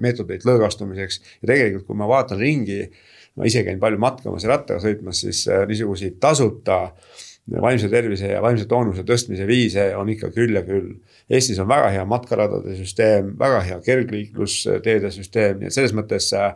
[0.04, 2.84] meetodeid lõõgastumiseks ja tegelikult, kui ma vaatan ringi,
[3.40, 6.90] ma ise käin palju matkamas ja rattaga sõitmas, siis äh, niisuguseid tasuta
[7.52, 10.94] vaimse tervise ja vaimse toonuse tõstmise viise on ikka küll ja küll.
[11.32, 16.52] Eestis on väga hea matkaradade süsteem, väga hea kergliiklusteede süsteem, nii et selles mõttes äh,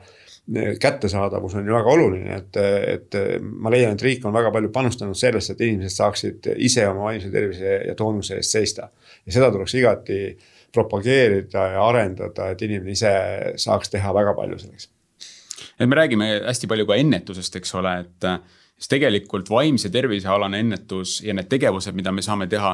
[0.80, 5.18] kättesaadavus on ju väga oluline, et, et ma leian, et riik on väga palju panustanud
[5.18, 8.90] sellesse, et inimesed saaksid ise oma vaimse tervise ja toonuse eest seista.
[9.26, 10.20] ja seda tuleks igati
[10.76, 13.14] propageerida ja arendada, et inimene ise
[13.62, 14.90] saaks teha väga palju selleks.
[15.80, 18.30] et me räägime hästi palju ka ennetusest, eks ole, et
[18.76, 22.74] siis tegelikult vaimse tervise alane ennetus ja need tegevused, mida me saame teha,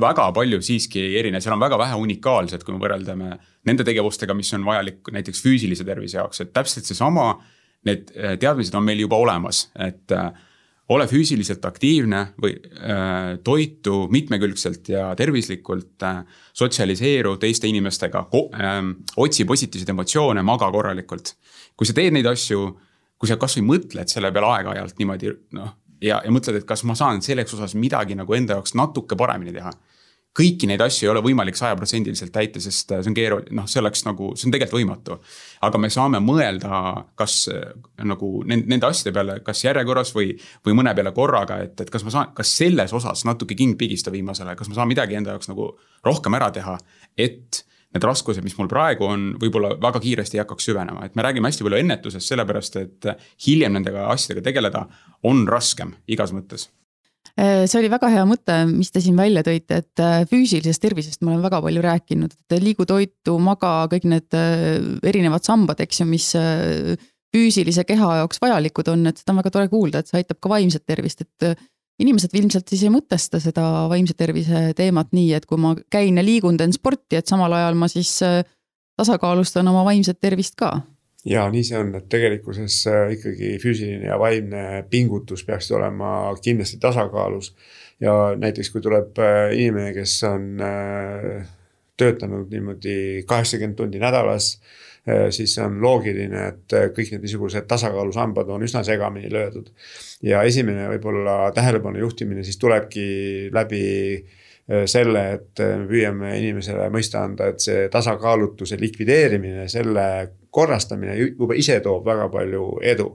[0.00, 3.32] väga palju siiski ei erine, seal on väga vähe unikaalsed, kui me võrdleme
[3.68, 7.32] nende tegevustega, mis on vajalik näiteks füüsilise tervise jaoks, et täpselt seesama.
[7.88, 10.26] Need äh, teadmised on meil juba olemas, et äh,
[10.92, 16.20] ole füüsiliselt aktiivne või äh, toitu mitmekülgselt ja tervislikult äh,.
[16.52, 18.78] sotsialiseeru teiste inimestega äh,,
[19.16, 21.34] otsi positiivseid emotsioone, maga korralikult.
[21.76, 22.66] kui sa teed neid asju
[23.20, 25.76] kui sa kasvõi mõtled selle peale aeg-ajalt niimoodi noh.
[26.00, 29.52] ja, ja mõtled, et kas ma saan selleks osas midagi nagu enda jaoks natuke paremini
[29.52, 29.72] teha.
[30.38, 34.04] kõiki neid asju ei ole võimalik sajaprotsendiliselt täita, sest see on keeruline, noh, see oleks
[34.06, 35.18] nagu, see on tegelikult võimatu.
[35.66, 36.82] aga me saame mõelda,
[37.18, 37.48] kas
[37.98, 40.32] nagu nende, nende asjade peale, kas järjekorras või,
[40.66, 44.14] või mõne peale korraga, et, et kas ma saan, kas selles osas natuke king pigista
[44.14, 45.74] viimasele, kas ma saan midagi enda jaoks nagu
[46.06, 46.78] rohkem ära teha,
[47.18, 51.24] et need raskused, mis mul praegu on, võib-olla väga kiiresti ei hakkaks süvenema, et me
[51.26, 53.08] räägime hästi palju ennetusest, sellepärast et
[53.46, 54.84] hiljem nendega asjadega tegeleda
[55.26, 56.68] on raskem igas mõttes.
[57.38, 61.22] Äh, see oli väga hea mõte, mis te siin välja tõite, et äh, füüsilisest tervisest
[61.22, 66.02] ma olen väga palju rääkinud, et liigu toitu, maga, kõik need äh, erinevad sambad, eks
[66.02, 66.30] ju, mis
[67.30, 70.50] füüsilise keha jaoks vajalikud on, et seda on väga tore kuulda, et see aitab ka
[70.50, 71.60] vaimset tervist, et
[72.00, 76.24] inimesed ilmselt siis ei mõtesta seda vaimse tervise teemat nii, et kui ma käin ja
[76.24, 78.40] liigun, teen sporti, et samal ajal ma siis äh,
[79.00, 80.72] tasakaalustan oma vaimset tervist ka.
[81.28, 86.80] ja nii see on, et tegelikkuses äh, ikkagi füüsiline ja vaimne pingutus peaksid olema kindlasti
[86.80, 87.54] tasakaalus.
[88.00, 90.52] ja näiteks, kui tuleb äh, inimene, kes on
[92.00, 94.54] töötanud niimoodi kaheksakümmend tundi nädalas
[95.30, 99.70] siis on loogiline, et äh, kõik need niisugused tasakaalusambad on üsna segamini löödud.
[100.22, 103.84] ja esimene võib-olla tähelepanu juhtimine siis tulebki läbi
[104.16, 110.06] äh, selle, et me püüame inimesele mõista anda, et see tasakaalutuse likvideerimine, selle
[110.50, 113.10] korrastamine juba ise toob väga palju edu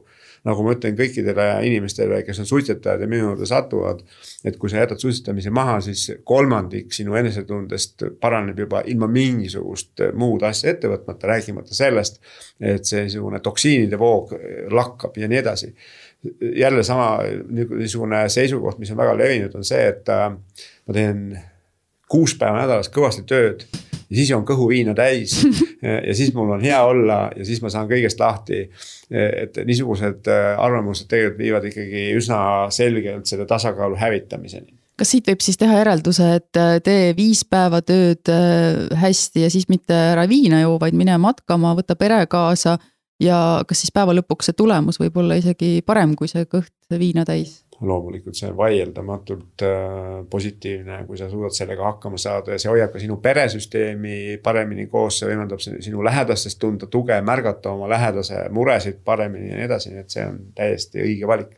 [0.46, 4.04] nagu ma ütlen kõikidele inimestele, kes on suitsetajad ja minu juurde satuvad.
[4.46, 10.44] et kui sa jätad suitsetamise maha, siis kolmandik sinu enesetundest paraneb juba ilma mingisugust muud
[10.46, 12.22] asja ette võtmata, rääkimata sellest.
[12.60, 14.36] et see niisugune toksiinide voog
[14.72, 15.74] lakkab ja nii edasi.
[16.56, 20.32] jälle sama niisugune seisukoht, mis on väga levinud, on see, et äh,
[20.88, 21.28] ma teen
[22.10, 23.66] kuus päeva nädalas kõvasti tööd
[24.10, 25.38] ja siis joon kõhuviina täis
[26.08, 28.66] ja siis mul on hea olla ja siis ma saan kõigest lahti.
[29.10, 32.40] et niisugused äh, arvamused tegelikult viivad ikkagi üsna
[32.74, 37.82] selgelt selle tasakaalu hävitamiseni kas siit võib siis teha järelduse, et äh, tee viis päeva
[37.86, 42.78] tööd äh, hästi ja siis mitte ära viina joo, vaid mine matkama, võta pere kaasa
[43.22, 47.26] ja kas siis päeva lõpuks see tulemus võib olla isegi parem kui see kõht viina
[47.28, 47.65] täis?
[47.82, 52.94] Loomulikult see on vaieldamatult äh, positiivne, kui sa suudad sellega hakkama saada ja see hoiab
[52.94, 59.04] ka sinu peresüsteemi paremini koos, see võimaldab sinu lähedastest tunda tuge, märgata oma lähedase muresid
[59.06, 61.54] paremini ja nii edasi, nii et see on täiesti õige valik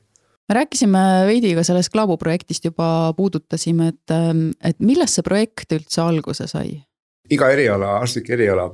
[0.48, 5.76] me rääkisime veidi ka sellest Klaabu projektist juba puudutasime, et, ähm, et millest see projekt
[5.76, 6.82] üldse alguse sai?
[7.30, 8.70] iga eriala, arstlik eriala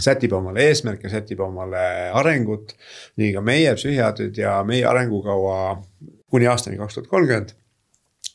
[0.00, 1.82] sätib omale eesmärke, sätib omale
[2.16, 2.72] arengut.
[3.20, 5.82] nii ka meie psühhiaatrid ja meie arengukava
[6.32, 7.52] kuni aastani kaks tuhat kolmkümmend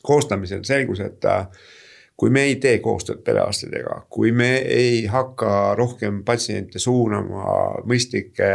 [0.06, 1.48] koostamisel selgus, et äh,
[2.18, 8.52] kui me ei tee koostööd perearstidega, kui me ei hakka rohkem patsiente suunama mõistlike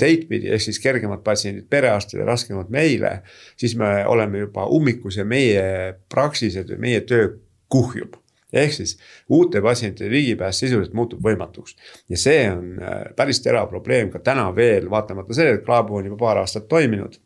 [0.00, 3.20] teid pidi, ehk siis kergemad patsiendid perearstile, raskemad meile.
[3.56, 5.64] siis me oleme juba ummikus ja meie
[6.08, 7.28] praksised või meie töö
[7.68, 8.16] kuhjub
[8.52, 11.76] ehk siis uute patsientide ligipääs sisuliselt muutub võimatuks.
[12.08, 16.08] ja see on äh, päris terav probleem ka täna veel, vaatamata sellele, et Klaabu on
[16.08, 17.20] juba paar aastat toiminud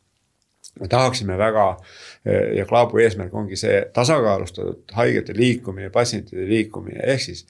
[0.81, 1.67] me tahaksime väga
[2.57, 7.45] ja Klaabu eesmärk ongi see tasakaalustatud haigete liikumine, patsientide liikumine, ehk siis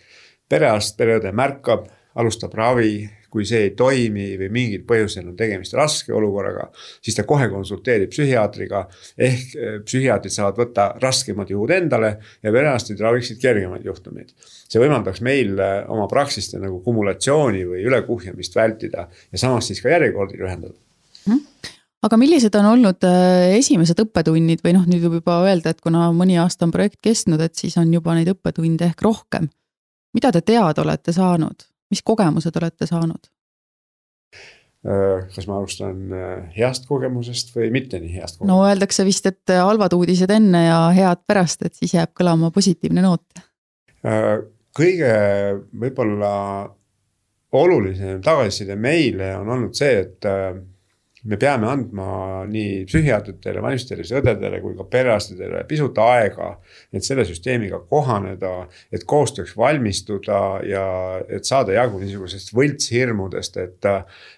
[0.49, 1.87] perearst, pereõde märkab,
[2.17, 6.71] alustab ravi, kui see ei toimi või mingil põhjusel on tegemist raske olukorraga,
[7.05, 8.87] siis ta kohe konsulteerib psühhiaatriga.
[9.19, 14.33] ehk eh, psühhiaatrid saavad võtta raskemad juhud endale ja perearstid raviksid kergemaid juhtumeid.
[14.41, 19.93] see võimaldaks meil eh, oma praksiste nagu kumulatsiooni või ülekuhjamist vältida ja samas siis ka
[19.93, 20.79] järjekordi lühendada
[21.27, 25.81] mm aga millised on olnud äh, esimesed õppetunnid või noh, nüüd võib juba öelda, et
[25.85, 29.49] kuna mõni aasta on projekt kestnud, et siis on juba neid õppetunde ehk rohkem.
[30.17, 33.31] mida te teada olete saanud, mis kogemused olete saanud?
[34.87, 38.53] Äh, kas ma alustan äh, heast kogemusest või mitte nii heast kogemusest?
[38.53, 43.05] no öeldakse vist, et halvad uudised enne ja head pärast, et siis jääb kõlama positiivne
[43.05, 43.45] noot.
[44.77, 45.13] kõige
[45.73, 46.33] võib-olla
[47.57, 50.27] olulisem tagasiside meile on olnud see, et
[51.27, 52.09] me peame andma
[52.51, 56.57] nii psühhiaatritele, vaimse õdedele kui ka perearstidele pisut aega.
[56.93, 60.87] et selle süsteemiga kohaneda, et koostööks valmistuda ja
[61.29, 63.93] et saada jagu niisugusest võltshirmudest, et.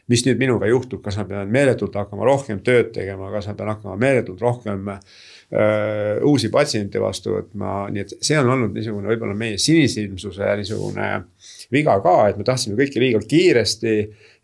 [0.08, 3.74] mis nüüd minuga juhtub, kas ma pean meeletult hakkama rohkem tööd tegema, kas ma pean
[3.74, 5.02] hakkama meeletult rohkem äh,
[6.24, 11.10] uusi patsiente vastu võtma, nii et see on olnud niisugune võib-olla meie sinisilmsuse niisugune
[11.72, 13.98] viga ka, et me tahtsime kõike liiga kiiresti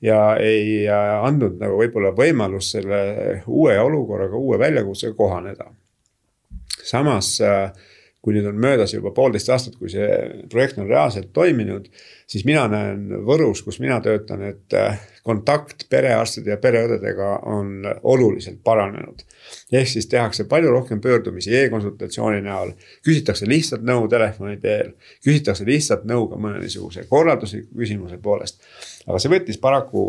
[0.04, 3.00] ja ei andnud nagu võib-olla võimalust selle
[3.46, 5.70] uue olukorraga, uue väljakutsega kohaneda.
[6.84, 7.72] samas äh,
[8.24, 10.08] kui nüüd on möödas juba poolteist aastat, kui see
[10.52, 11.90] projekt on reaalselt toiminud,
[12.30, 17.84] siis mina näen Võrus, kus mina töötan, et äh, kontakt perearstide ja pereõdedega on
[18.14, 19.26] oluliselt paranenud.
[19.72, 22.72] Ehk siis tehakse palju rohkem pöördumisi e-konsultatsiooni näol,
[23.04, 24.92] küsitakse lihtsalt nõu telefoni teel,
[25.24, 28.62] küsitakse lihtsalt nõu ka mõne niisuguse korraldusliku küsimuse poolest.
[29.06, 30.04] Aga see võttis paraku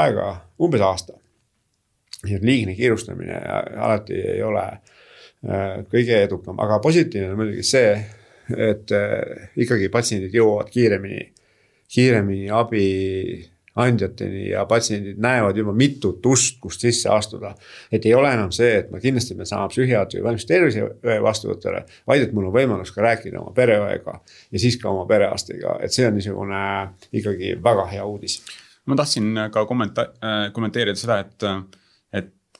[0.00, 1.18] aega umbes aasta.
[2.24, 3.36] nii et liigne kiirustamine
[3.80, 7.94] alati ei ole äh, kõige edukam, aga positiivne on muidugi see,
[8.56, 11.30] et äh, ikkagi patsiendid jõuavad kiiremini,
[11.88, 12.84] kiiremini abi
[13.76, 17.54] andjateni ja patsiendid näevad juba mitut ust, kust sisse astuda.
[17.92, 21.84] et ei ole enam see, et ma kindlasti pean saama psühhiaatri või vaimse terviseõe vastuvõtule,
[22.06, 24.18] vaid et mul on võimalus ka rääkida oma pereõega
[24.50, 26.62] ja siis ka oma perearstiga, et see on niisugune
[27.12, 28.40] ikkagi väga hea uudis.
[28.86, 31.79] ma tahtsin ka kommenta-, äh, kommenteerida seda, et, et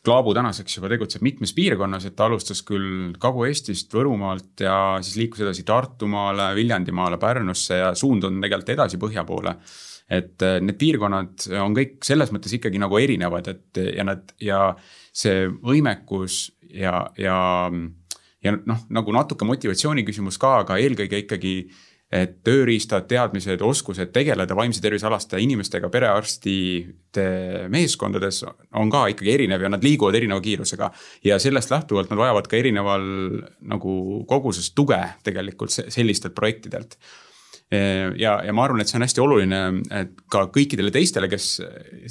[0.04, 5.42] Klaabu tänaseks juba tegutseb mitmes piirkonnas, et ta alustas küll Kagu-Eestist, Võrumaalt ja siis liikus
[5.44, 9.58] edasi Tartumaale, Viljandimaale, Pärnusse ja suund on tegelikult edasi põhja poole
[10.10, 14.62] et äh, need piirkonnad on kõik selles mõttes ikkagi nagu erinevad, et ja nad ja
[15.12, 17.36] see võimekus ja, ja.
[18.42, 21.54] ja noh, nagu natuke motivatsiooni küsimus ka, aga eelkõige ikkagi
[22.10, 27.26] et tööriistad, teadmised, oskused tegeleda vaimse tervise alaste inimestega perearstide
[27.70, 28.42] meeskondades
[28.74, 30.90] on ka ikkagi erinev ja nad liiguvad erineva kiirusega.
[31.24, 33.06] ja sellest lähtuvalt nad vajavad ka erineval
[33.60, 36.98] nagu koguses tuge tegelikult sellistelt projektidelt
[38.18, 39.60] ja, ja ma arvan, et see on hästi oluline,
[39.94, 41.52] et ka kõikidele teistele, kes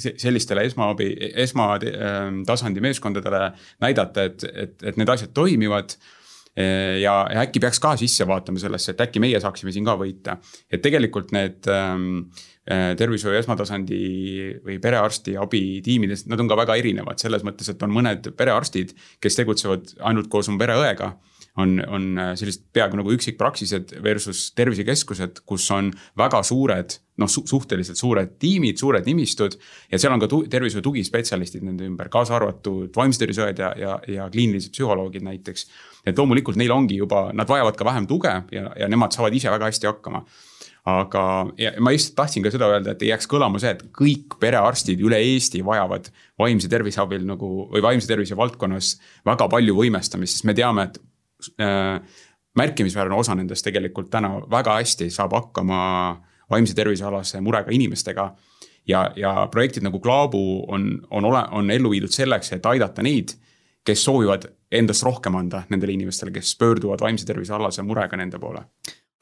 [0.00, 1.10] sellistele esmaabi,
[1.44, 3.50] esmatasandi meeskondadele
[3.84, 5.98] näidata, et, et, et need asjad toimivad
[7.00, 10.36] ja, ja äkki peaks ka sisse vaatama sellesse, et äkki meie saaksime siin ka võita.
[10.70, 12.28] et tegelikult need ähm,
[12.66, 14.00] tervishoiu esmatasandi
[14.66, 19.40] või perearsti abitiimidest, nad on ka väga erinevad selles mõttes, et on mõned perearstid, kes
[19.40, 21.14] tegutsevad ainult koos oma pereõega
[21.58, 28.00] on, on sellised peaaegu nagu üksikpraksised versus tervisekeskused, kus on väga suured noh su, suhteliselt
[28.00, 29.56] suured tiimid, suured nimistud.
[29.90, 33.72] ja seal on ka tu, tervishoiu tugispetsialistid nende ümber, kaasa arvatud vaimse tervise õed ja,
[33.76, 35.66] ja, ja kliinilised psühholoogid näiteks.
[36.06, 39.50] Et loomulikult neil ongi juba, nad vajavad ka vähem tuge ja, ja nemad saavad ise
[39.52, 40.24] väga hästi hakkama
[40.88, 41.22] aga,
[41.60, 45.00] ja ma just tahtsin ka seda öelda, et ei jääks kõlama see, et kõik perearstid
[45.04, 46.08] üle Eesti vajavad
[46.40, 48.94] vaimse tervise abil nagu või vaimse tervise valdkonnas
[49.28, 51.00] väga palju võimestamist, sest me teame, et
[51.60, 52.22] äh,
[52.58, 55.80] märkimisväärne osa nendest tegelikult täna väga hästi saab hakkama
[56.50, 58.30] vaimse tervise alase murega inimestega.
[58.88, 63.36] ja, ja projektid nagu Klaabu on, on ole, on ellu viidud selleks, et aidata neid,
[63.84, 68.64] kes soovivad endast rohkem anda nendele inimestele, kes pöörduvad vaimse tervise alase murega nende poole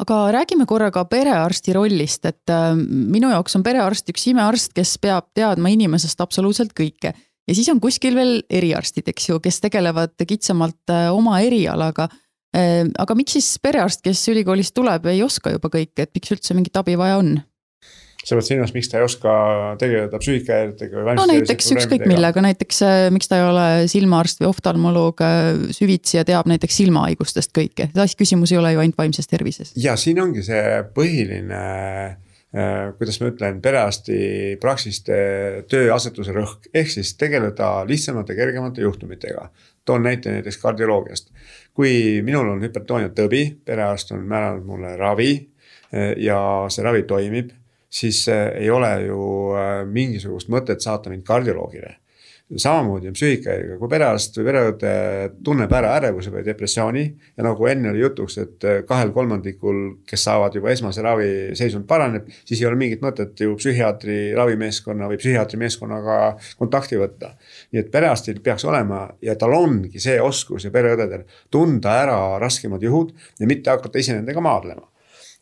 [0.02, 4.96] aga räägime korra ka perearsti rollist, et äh, minu jaoks on perearst üks imearst, kes
[5.02, 7.14] peab teadma inimesest absoluutselt kõike.
[7.48, 12.08] ja siis on kuskil veel eriarstid, eks ju, kes tegelevad kitsamalt äh, oma erialaga
[12.54, 16.54] äh, aga miks siis perearst, kes ülikoolist tuleb, ei oska juba kõike, et miks üldse
[16.54, 17.38] mingit abi vaja on?
[18.28, 19.32] Sa pead silmas, miks ta ei oska
[19.80, 24.50] tegeleda psüühikahäiretega või no näiteks ükskõik millega, näiteks äh, miks ta ei ole silmaarst või
[24.50, 29.72] oftalmoloog äh, süvitsi ja teab näiteks silmahaigustest kõike, küsimus ei ole ju ainult vaimses tervises.
[29.80, 32.16] ja siin ongi see põhiline äh,
[32.98, 34.18] kuidas ma ütlen, perearsti
[34.60, 35.18] praksiste
[35.70, 39.50] tööasetuse rõhk, ehk siis tegeleda lihtsamate, kergemate juhtumitega.
[39.84, 41.30] toon näite näiteks kardioloogiast.
[41.72, 45.32] kui minul on hüpertoonia tõbi, perearst on määranud mulle ravi
[46.16, 47.54] ja see ravi toimib
[47.90, 49.22] siis äh, ei ole ju
[49.56, 51.96] äh, mingisugust mõtet saata mind kardioloogile.
[52.48, 54.92] samamoodi on psüühikahäirega, kui perearst või pereõde
[55.44, 57.02] tunneb ära ärevuse või depressiooni
[57.36, 61.28] ja nagu enne oli jutuks, et äh, kahel kolmandikul, kes saavad juba esmase ravi,
[61.60, 66.18] seisund paraneb, siis ei ole mingit mõtet ju psühhiaatri ravimeeskonna või psühhiaatri meeskonnaga
[66.56, 67.34] kontakti võtta.
[67.72, 72.82] nii et perearstil peaks olema ja tal ongi see oskus ja pereõdedel tunda ära raskemad
[72.82, 74.88] juhud ja mitte hakata ise nendega maadlema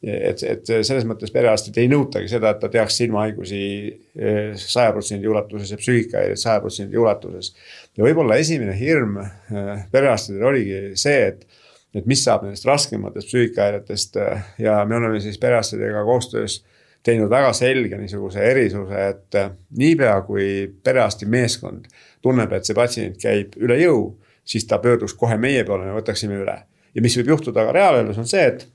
[0.02, 5.28] et, et selles mõttes perearstid ei nõutagi seda, et ta teaks silmahaigusi eh, saja protsendi
[5.30, 7.54] ulatuses ja psüühikahäireid saja protsendi ulatuses.
[7.96, 11.46] ja võib-olla esimene hirm eh, perearstidel oligi see, et,
[11.96, 16.60] et mis saab nendest raskematest psüühikahäiretest eh, ja me oleme siis perearstidega koostöös
[17.06, 19.36] teinud väga selge niisuguse erisuse, et
[19.78, 20.46] niipea kui
[20.84, 21.86] perearsti meeskond
[22.22, 24.08] tunneb, et see patsient käib üle jõu,
[24.46, 26.56] siis ta pöörduks kohe meie poole, me võtaksime üle.
[26.96, 28.66] ja mis võib juhtuda ka reaalelus, on see, et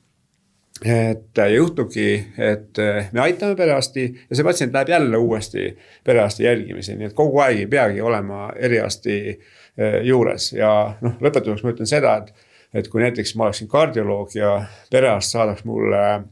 [0.86, 5.68] et juhtubki, et eh, me aitame perearsti ja see patsient läheb jälle uuesti
[6.04, 11.66] perearsti jälgimiseni, nii et kogu aeg ei peagi olema eriarsti eh, juures ja noh, lõpetuseks
[11.66, 12.48] ma ütlen seda, et.
[12.74, 14.54] et kui näiteks ma oleksin kardioloog ja
[14.92, 16.24] perearst saadaks mulle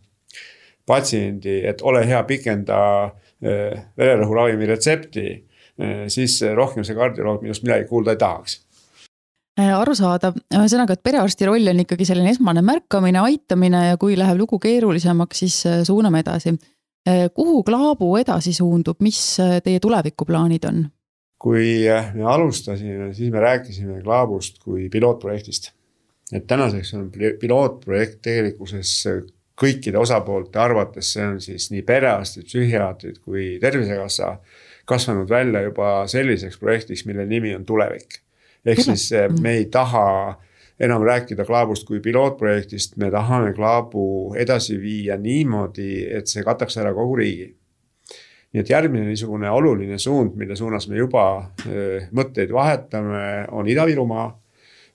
[0.88, 2.80] patsiendi, et ole hea, pikenda
[3.44, 5.46] eh, vererõhuravimi retsepti.
[6.12, 8.58] siis rohkem see kardioloog minust midagi kuulda ei tahaks
[9.76, 14.60] arusaadav, ühesõnaga, et perearsti roll on ikkagi selline esmane märkamine, aitamine ja kui läheb lugu
[14.62, 16.56] keerulisemaks, siis äh, suuname edasi.
[17.08, 19.19] Äh, kuhu Klaabu edasi suundub, mis
[19.65, 20.88] teie tulevikuplaanid on?
[21.39, 25.72] kui me alustasime, siis me rääkisime Klaabust kui pilootprojektist.
[26.34, 27.06] et tänaseks on
[27.39, 28.91] pilootprojekt tegelikkuses
[29.56, 34.34] kõikide osapoolte arvates, see on siis nii perearstid, psühhiaatrid kui Tervisekassa
[34.86, 38.19] kasvanud välja juba selliseks projektiks, mille nimi on Tulevik
[38.65, 40.39] ehk siis eh, me ei taha
[40.80, 46.93] enam rääkida Klaabust kui pilootprojektist, me tahame Klaabu edasi viia niimoodi, et see kataks ära
[46.95, 47.56] kogu riigi.
[48.50, 51.24] nii et järgmine niisugune oluline suund, mille suunas me juba
[51.69, 54.30] eh, mõtteid vahetame, on Ida-Virumaa.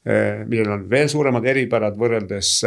[0.04, 2.58] Eh, millel on veel suuremad eripärad võrreldes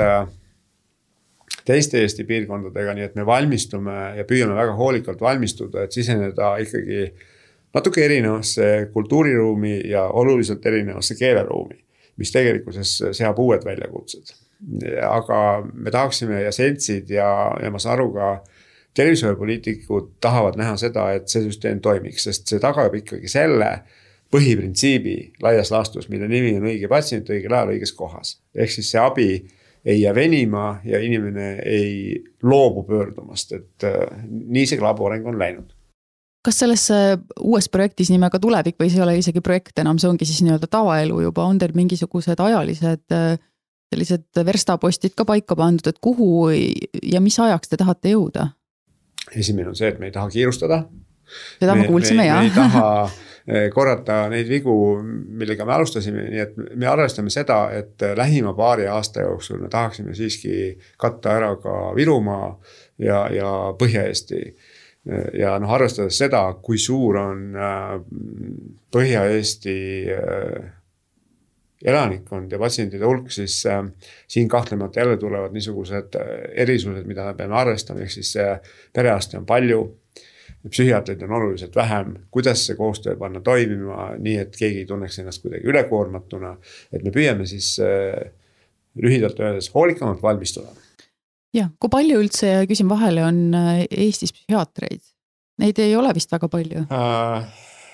[1.67, 7.09] teiste Eesti piirkondadega, nii et me valmistume ja püüame väga hoolikalt valmistuda, et siseneda ikkagi
[7.73, 11.79] natuke erinevasse kultuuriruumi ja oluliselt erinevasse keeleruumi,
[12.17, 14.35] mis tegelikkuses seab uued väljakutsed.
[15.09, 15.39] aga
[15.73, 17.27] me tahaksime ja seltsid ja,
[17.61, 18.29] ja ma saan aru ka
[18.97, 23.69] tervishoiupoliitikud tahavad näha seda, et see süsteem toimiks, sest see tagab ikkagi selle
[24.33, 28.39] põhiprintsiibi laias laastus, mille nimi on õige patsient õigel ajal õiges kohas.
[28.55, 29.29] ehk siis see abi
[29.85, 35.37] ei jää venima ja inimene ei loobu pöördumast, et äh, nii see Klabu areng on
[35.39, 35.76] läinud
[36.47, 36.87] kas selles
[37.43, 40.69] uues projektis nimega Tulevik või see ei ole isegi projekt enam, see ongi siis nii-öelda
[40.71, 43.17] tavaelu juba, on teil mingisugused ajalised
[43.87, 46.49] sellised verstapostid ka paika pandud, et kuhu
[47.03, 48.51] ja mis ajaks te tahate jõuda?
[49.35, 50.83] esimene on see, et me ei taha kiirustada.
[51.59, 52.39] seda me, me kuulsime me, jah.
[52.39, 52.91] me ei taha
[53.47, 58.87] eh, korrata neid vigu, millega me alustasime, nii et me arvestame seda, et lähima paari
[58.91, 62.53] aasta jooksul me tahaksime siiski katta ära ka Virumaa
[63.03, 64.41] ja, ja Põhja-Eesti
[65.37, 67.93] ja noh, arvestades seda, kui suur on äh,
[68.93, 69.77] Põhja-Eesti
[70.15, 70.73] äh,
[71.85, 73.83] elanikkond ja patsientide hulk, siis äh,
[74.27, 76.33] siin kahtlemata jälle tulevad niisugused äh,
[76.63, 78.59] erisused, mida me peame arvestama, ehk siis äh,
[78.93, 79.85] perearste on palju.
[80.67, 85.41] psühhiaatreid on oluliselt vähem, kuidas see koostöö panna toimima nii, et keegi ei tunneks ennast
[85.41, 86.57] kuidagi ülekoormatuna.
[86.91, 88.33] et me püüame siis äh,
[88.95, 90.73] lühidalt öeldes hoolikamalt valmistuda.
[91.55, 95.03] Jah, kui palju üldse, küsin vahele, on äh, Eestis psühhiaatreid?
[95.61, 97.47] Neid ei ole vist väga palju äh,.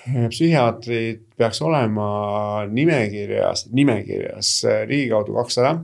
[0.03, 4.57] psühhiaatrid peaks olema nimekirjas, nimekirjas
[4.89, 5.77] ligikaudu kakssada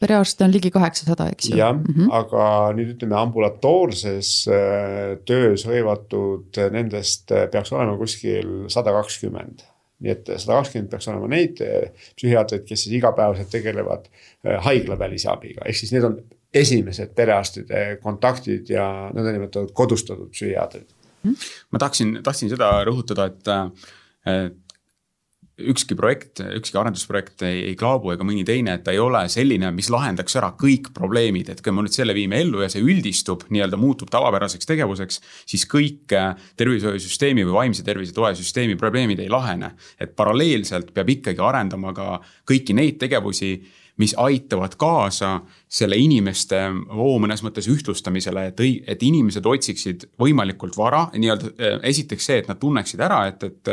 [0.00, 1.56] perearste on ligi kaheksasada, eks ju.
[1.58, 2.10] jah mm, -hmm.
[2.12, 9.64] aga nüüd ütleme ambulatoorses äh, töös hõivatud nendest äh, peaks olema kuskil sada kakskümmend
[10.04, 14.10] nii et sada kakskümmend peaks olema neid äh, psühhiaatreid, kes siis igapäevaselt tegelevad
[14.68, 16.20] haiglavälise abiga, ehk siis need on
[16.56, 20.88] esimesed perearstide kontaktid ja nõndanimetatud kodustatud psühhiaatrid.
[21.72, 23.48] ma tahtsin, tahtsin seda rõhutada, et,
[24.30, 24.62] et
[25.56, 29.70] ükski projekt, ükski arendusprojekt ei, ei klaabu ega mõni teine, et ta ei ole selline,
[29.74, 33.46] mis lahendaks ära kõik probleemid, et kui me nüüd selle viime ellu ja see üldistub,
[33.48, 35.20] nii-öelda muutub tavapäraseks tegevuseks.
[35.48, 41.08] siis kõik äh, tervishoiusüsteemi või vaimse tervise toe süsteemi probleemid ei lahene, et paralleelselt peab
[41.16, 43.56] ikkagi arendama ka kõiki neid tegevusi
[43.96, 45.38] mis aitavad kaasa
[45.68, 46.58] selle inimeste
[46.96, 48.60] voo mõnes mõttes ühtlustamisele, et,
[48.92, 53.72] et inimesed otsiksid võimalikult vara, nii-öelda eh, esiteks see, et nad tunneksid ära, et, et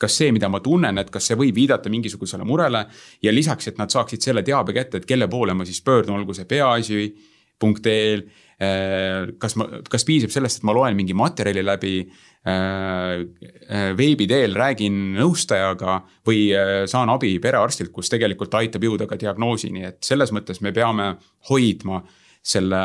[0.00, 2.86] kas see, mida ma tunnen, et kas see võib viidata mingisugusele murele.
[3.22, 6.34] ja lisaks, et nad saaksid selle teabe kätte, et kelle poole ma siis pöördun, olgu
[6.34, 7.14] see peaasi
[7.58, 8.22] punkt Äh,
[8.58, 14.54] kas ma, kas piisab sellest, et ma loen mingi materjali läbi äh, äh, veebi teel,
[14.58, 16.46] räägin nõustajaga või
[16.90, 21.14] saan abi perearstilt, kus tegelikult aitab jõuda ka diagnoosini, et selles mõttes me peame
[21.50, 22.02] hoidma
[22.44, 22.80] selle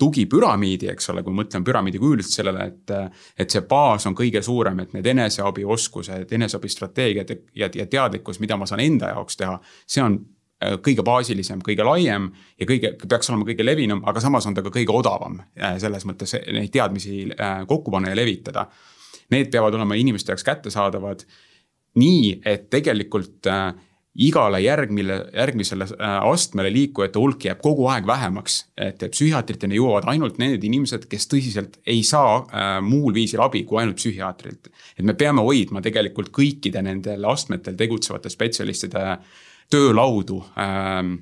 [0.00, 2.94] tugipüramiidi, eks ole, kui mõtleme püramiidi kujulist sellele, et.
[3.38, 8.66] et see baas on kõige suurem, et need eneseabioskused, eneseabistrateegiad ja, ja teadlikkus, mida ma
[8.66, 9.60] saan enda jaoks teha.
[9.86, 10.33] see on Äh,
[10.84, 12.28] kõige baasilisem, kõige laiem
[12.60, 16.06] ja kõige, peaks olema kõige levinum, aga samas on ta ka kõige odavam äh, selles
[16.08, 18.68] mõttes neid teadmisi äh, kokku panna ja levitada.
[19.32, 21.24] Need peavad olema inimeste jaoks kättesaadavad
[21.98, 23.46] nii, et tegelikult
[24.14, 28.60] igale järgmile, järgmisele astmele liikujate hulk jääb kogu aeg vähemaks.
[28.78, 33.80] et psühhiaatriteni jõuavad ainult need inimesed, kes tõsiselt ei saa äh, muul viisil abi kui
[33.80, 34.70] ainult psühhiaatrilt.
[34.98, 39.18] et me peame hoidma tegelikult kõikide nendel astmetel tegutsevate spetsialistide äh,
[39.70, 41.14] töölaudu ähm,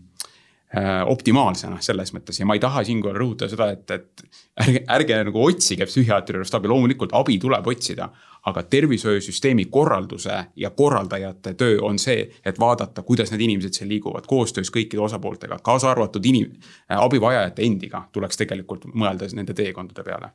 [0.77, 4.23] äh, optimaalsena selles mõttes ja ma ei taha siinkohal rõhutada seda, et, et
[4.65, 8.11] ärge, ärge nagu otsige psühhiaatri juurest abi, loomulikult abi tuleb otsida.
[8.43, 14.27] aga tervishoiusüsteemi korralduse ja korraldajate töö on see, et vaadata, kuidas need inimesed seal liiguvad
[14.27, 16.57] koostöös kõikide osapooltega, kaasa arvatud inim-,
[16.89, 20.33] abivajajate endiga tuleks tegelikult mõelda nende teekondade peale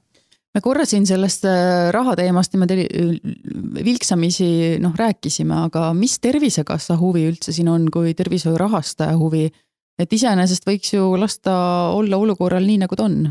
[0.58, 2.88] me korra siin sellest äh, raha teemast niimoodi
[3.86, 4.50] vilksamisi
[4.82, 9.48] noh, rääkisime, aga mis Tervisekassa huvi üldse siin on, kui tervishoiu rahastaja huvi?
[9.98, 11.54] et iseenesest võiks ju lasta
[11.98, 13.22] olla olukorral nii, nagu ta on.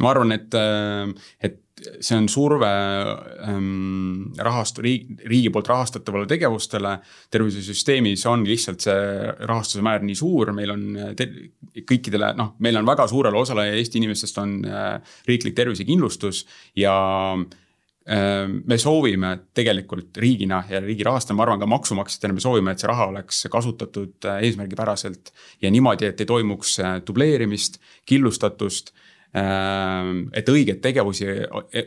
[0.00, 1.60] ma arvan, et, äh, et
[2.00, 2.68] see on surve
[3.48, 6.96] ähm, rahast-, riigi, riigi poolt rahastatavale tegevustele.
[7.30, 8.96] tervisesüsteemis on lihtsalt see
[9.48, 10.86] rahastuse määr nii suur, meil on
[11.86, 16.44] kõikidele, noh, meil on väga suurele osale Eesti inimestest on äh, riiklik tervisekindlustus
[16.76, 16.96] ja
[17.36, 22.82] äh, me soovime tegelikult riigina ja riigi rahastajana, ma arvan ka maksumaksjatena, me soovime, et
[22.82, 25.32] see raha oleks kasutatud äh, eesmärgipäraselt.
[25.62, 29.05] ja niimoodi, et ei toimuks äh, dubleerimist, killustatust Ehm,
[29.36, 31.82] et õigeid tegevusi e, e,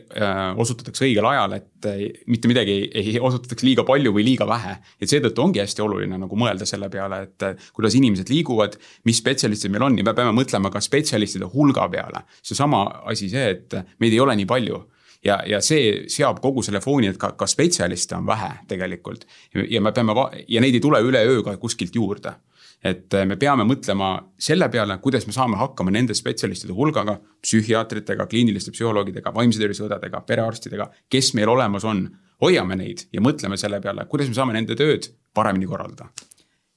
[0.62, 1.88] osutatakse õigel ajal, et
[2.30, 4.76] mitte midagi ei osutataks liiga palju või liiga vähe.
[5.00, 9.72] et seetõttu ongi hästi oluline nagu mõelda selle peale, et kuidas inimesed liiguvad, mis spetsialistid
[9.72, 12.22] meil on ja me peame mõtlema ka spetsialistide hulga peale.
[12.42, 14.84] seesama asi see, et meid ei ole nii palju
[15.24, 19.26] ja, ja see seab kogu selle fooni, et ka, ka spetsialiste on vähe tegelikult.
[19.68, 20.14] ja me peame
[20.48, 22.36] ja neid ei tule üleöö ka kuskilt juurde
[22.84, 28.26] et äh, me peame mõtlema selle peale, kuidas me saame hakkama nende spetsialistide hulgaga, psühhiaatritega,
[28.30, 32.08] kliiniliste psühholoogidega, vaimse tervise õdedega, perearstidega, kes meil olemas on.
[32.40, 36.06] hoiame neid ja mõtleme selle peale, kuidas me saame nende tööd paremini korraldada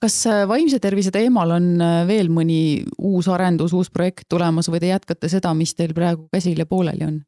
[0.04, 4.82] kas äh, vaimse tervise teemal on äh, veel mõni uus arendus, uus projekt tulemas või
[4.84, 7.22] te jätkate seda, mis teil praegu käsil ja pooleli on?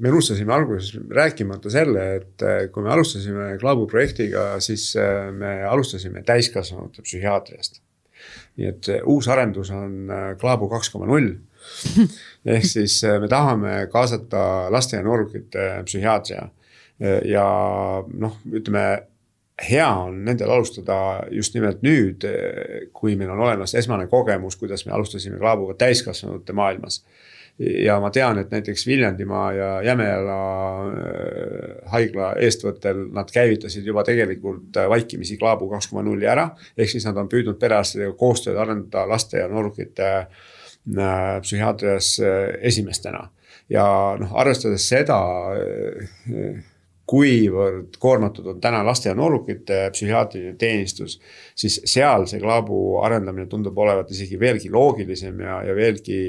[0.00, 2.42] me unustasime alguses rääkimata selle, et
[2.72, 4.94] kui me alustasime Klaabu projektiga, siis
[5.36, 7.82] me alustasime täiskasvanute psühhiaatriast
[8.60, 11.32] nii et eh, uus arendus on Klaabu eh, kaks koma null.
[12.54, 14.42] ehk siis eh, me tahame kaasata
[14.72, 16.48] laste ja noorukite psühhiaatria
[17.24, 17.44] ja
[18.04, 18.82] noh, ütleme
[19.64, 20.96] hea on nendel alustada
[21.32, 22.26] just nimelt nüüd,
[22.92, 26.98] kui meil on olemas esmane kogemus, kuidas me alustasime Klaabuga täiskasvanute maailmas
[27.60, 30.36] ja ma tean, et näiteks Viljandimaa ja Jämejala
[30.86, 36.50] äh, haigla eestvõttel nad käivitasid juba tegelikult äh, vaikimisi Klaabu kaks koma nulli ära.
[36.78, 42.16] ehk siis nad on püüdnud perearstidega koostööd arendada laste ja noorukite äh, psühhiaatrias
[42.72, 43.28] esimestena.
[43.68, 43.86] ja
[44.18, 45.20] noh, arvestades seda
[47.10, 51.18] kuivõrd koormatud on täna laste ja noorukite psühhiaatriline teenistus,
[51.58, 56.20] siis seal see Klaabu arendamine tundub olevat isegi veelgi loogilisem ja, ja veelgi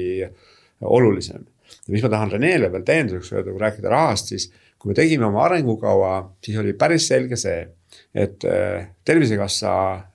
[0.86, 1.44] olulisem.
[1.86, 5.26] ja mis ma tahan Renele veel täienduseks öelda, kui rääkida rahast, siis kui me tegime
[5.26, 6.12] oma arengukava,
[6.44, 7.66] siis oli päris selge see,
[8.14, 9.72] et äh, tervisekassa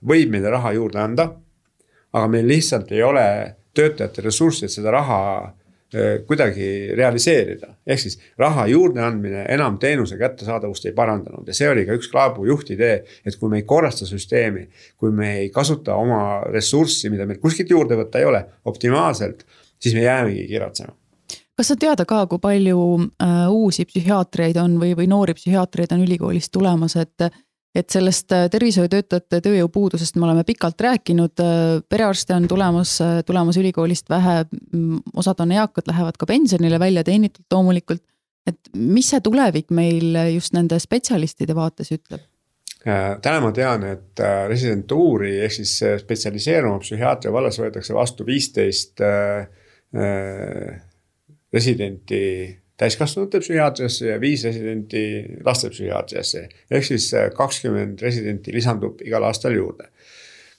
[0.08, 1.30] võib meile raha juurde anda.
[2.12, 3.24] aga meil lihtsalt ei ole
[3.74, 5.18] töötajate ressurssi, et seda raha
[5.94, 7.70] Äh, kuidagi realiseerida.
[7.86, 12.44] ehk siis raha juurdeandmine enam teenuse kättesaadavust ei parandanud ja see oli ka üks Klaabu
[12.44, 14.66] juhtidee, et kui me ei korrasta süsteemi,
[15.00, 19.46] kui me ei kasuta oma ressurssi, mida meil kuskilt juurde võtta ei ole, optimaalselt,
[19.80, 20.94] siis me jäämegi kiratsema
[21.58, 26.04] kas on teada ka, kui palju äh, uusi psühhiaatreid on või, või noori psühhiaatreid on
[26.06, 27.30] ülikoolist tulemas, et
[27.78, 33.58] et sellest äh, tervishoiutöötajate tööjõupuudusest me oleme pikalt rääkinud, äh, perearste on tulemas, äh, tulemas
[33.60, 34.40] ülikoolist vähe,
[34.72, 38.02] mm, osad on eakad, lähevad ka pensionile välja teenitud loomulikult.
[38.48, 42.22] et mis see tulevik meil just nende spetsialistide vaates ütleb?
[43.20, 49.02] täna ma tean, et residentuuri ehk siis spetsialiseeruma psühhiaatria vallas võetakse vastu viisteist
[51.52, 52.18] residenti
[52.78, 55.02] täiskasvanute psühhiaatriasse ja viis residenti
[55.44, 56.48] lastepsühhiaatriasse.
[56.70, 59.90] ehk siis äh, kakskümmend residenti lisandub igal aastal juurde.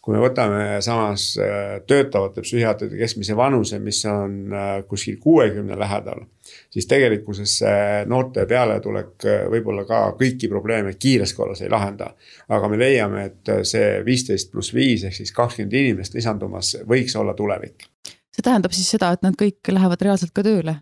[0.02, 6.26] kui me võtame samas äh, töötavate psühhiaatrite keskmise vanuse, mis on äh, kuskil kuuekümne lähedal,
[6.72, 12.14] siis tegelikkuses see noorte pealetulek võib-olla ka kõiki probleeme kiires korras ei lahenda.
[12.50, 17.34] aga me leiame, et see viisteist pluss viis ehk siis kakskümmend inimest lisandumas võiks olla
[17.34, 17.88] tulevik.
[18.36, 20.80] See tähendab siis seda, et nad kõik lähevad reaalselt ka tööle?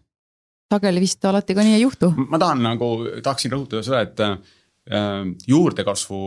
[0.68, 2.12] sageli vist alati ka nii ei juhtu.
[2.28, 2.91] ma tahan nagu,
[3.24, 6.22] tahaksin rõhutada seda, et äh, juurdekasvu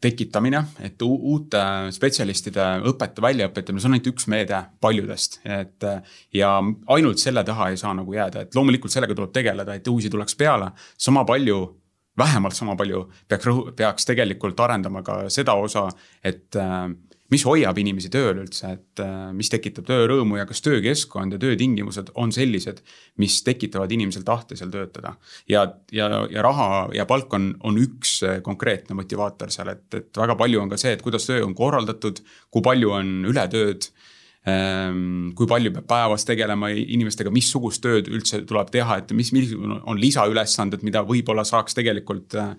[0.00, 1.62] tekitamine, et uute
[1.94, 5.86] spetsialistide õpet, väljaõpetamine, see on ainult üks meede paljudest, et.
[6.34, 6.52] ja
[6.94, 10.38] ainult selle taha ei saa nagu jääda, et loomulikult sellega tuleb tegeleda, et uusi tuleks
[10.38, 11.58] peale, sama palju
[12.18, 13.46] vähemalt sama palju peaks
[13.76, 15.88] peaks tegelikult arendama ka seda osa,
[16.24, 16.88] et äh,
[17.32, 22.12] mis hoiab inimesi tööl üldse, et äh, mis tekitab töörõõmu ja kas töökeskkond ja töötingimused
[22.20, 22.80] on sellised,
[23.20, 25.14] mis tekitavad inimesel tahte seal töötada.
[25.48, 30.22] ja, ja, ja raha ja palk on, on üks äh, konkreetne motivaator seal, et, et
[30.24, 33.90] väga palju on ka see, et kuidas töö on korraldatud, kui palju on ületööd
[34.48, 39.78] ähm, kui palju peab päevas tegelema inimestega, missugust tööd üldse tuleb teha, et mis, millised
[39.84, 42.54] on lisaülesanded, mida võib-olla saaks tegelikult äh,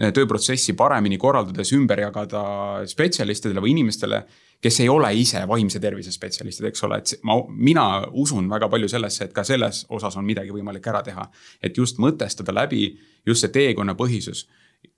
[0.00, 2.42] tööprotsessi paremini korraldades ümber jagada
[2.88, 4.22] spetsialistidele või inimestele,
[4.60, 7.86] kes ei ole ise vaimse tervise spetsialistid, eks ole, et ma, mina
[8.22, 11.28] usun väga palju sellesse, et ka selles osas on midagi võimalik ära teha.
[11.62, 14.48] et just mõtestada läbi just see teekonnapõhisus.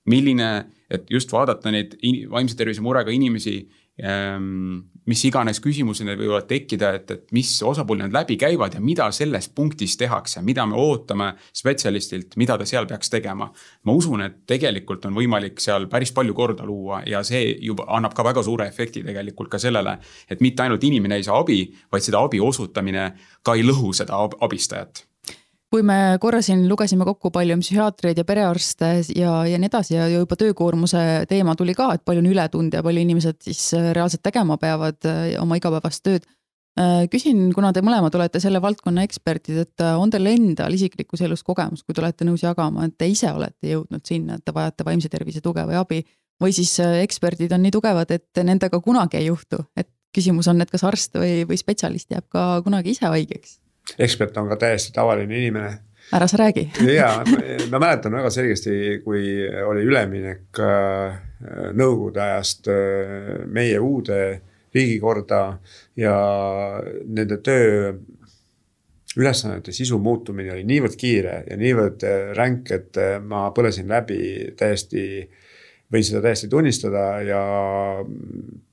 [0.07, 1.95] milline, et just vaadata neid
[2.31, 3.69] vaimse tervise murega inimesi
[4.01, 8.81] Ehm, mis iganes küsimused need võivad tekkida, et, et mis osapooli nad läbi käivad ja
[8.81, 13.51] mida selles punktis tehakse, mida me ootame spetsialistilt, mida ta seal peaks tegema.
[13.85, 18.15] ma usun, et tegelikult on võimalik seal päris palju korda luua ja see juba annab
[18.15, 19.99] ka väga suure efekti tegelikult ka sellele,
[20.31, 24.23] et mitte ainult inimene ei saa abi, vaid seda abi osutamine ka ei lõhu seda
[24.41, 25.12] abistajat
[25.73, 29.97] kui me korra siin lugesime kokku, palju on psühhiaatreid ja perearste ja, ja nii edasi
[29.97, 33.89] ja juba töökoormuse teema tuli ka, et palju on ületunde ja palju inimesed siis äh,
[33.97, 36.27] reaalselt tegema peavad äh, oma igapäevast tööd.
[36.81, 41.45] Äh, küsin, kuna te mõlemad olete selle valdkonna eksperdid, et on teil endal isiklikus elus
[41.47, 44.85] kogemus, kui te olete nõus jagama, et te ise olete jõudnud sinna, et te vajate
[44.89, 46.03] vaimse tervise tuge või abi?
[46.43, 50.73] Või siis eksperdid on nii tugevad, et nendega kunagi ei juhtu, et küsimus on, et
[50.73, 53.62] kas arst või, või spetsialist jääb ka kunagi ise haigeks
[53.99, 55.73] ekspert on ka täiesti tavaline inimene.
[56.13, 57.25] ära sa räägi ja
[57.71, 61.21] ma mäletan väga selgesti, kui oli üleminek äh,
[61.73, 64.19] nõukogude ajast äh, meie uude
[64.75, 65.59] riigikorda
[65.97, 66.17] ja
[67.07, 67.95] nende töö
[69.17, 75.29] ülesannete sisu muutumine oli niivõrd kiire ja niivõrd äh, ränk, et ma põlesin läbi täiesti,
[75.93, 77.43] võin seda täiesti tunnistada ja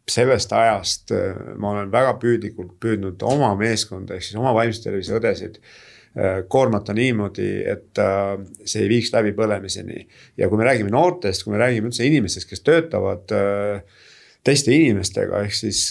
[0.10, 5.18] sellest ajast äh, ma olen väga püüdlikult püüdnud oma meeskonda ehk siis oma vaimse tervise
[5.20, 10.06] õdesid äh, koormata niimoodi, et äh, see ei viiks läbipõlemiseni.
[10.40, 13.36] ja kui me räägime noortest, kui me räägime üldse inimestest, kes töötavad
[14.48, 15.82] teiste inimestega ehk siis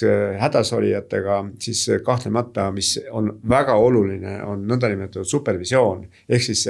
[0.40, 6.06] hädasolijatega, siis kahtlemata, mis on väga oluline, on nõndanimetatud supervisioon.
[6.28, 6.64] ehk siis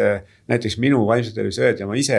[0.51, 2.19] näiteks minu vaimse tervise õed ja ma ise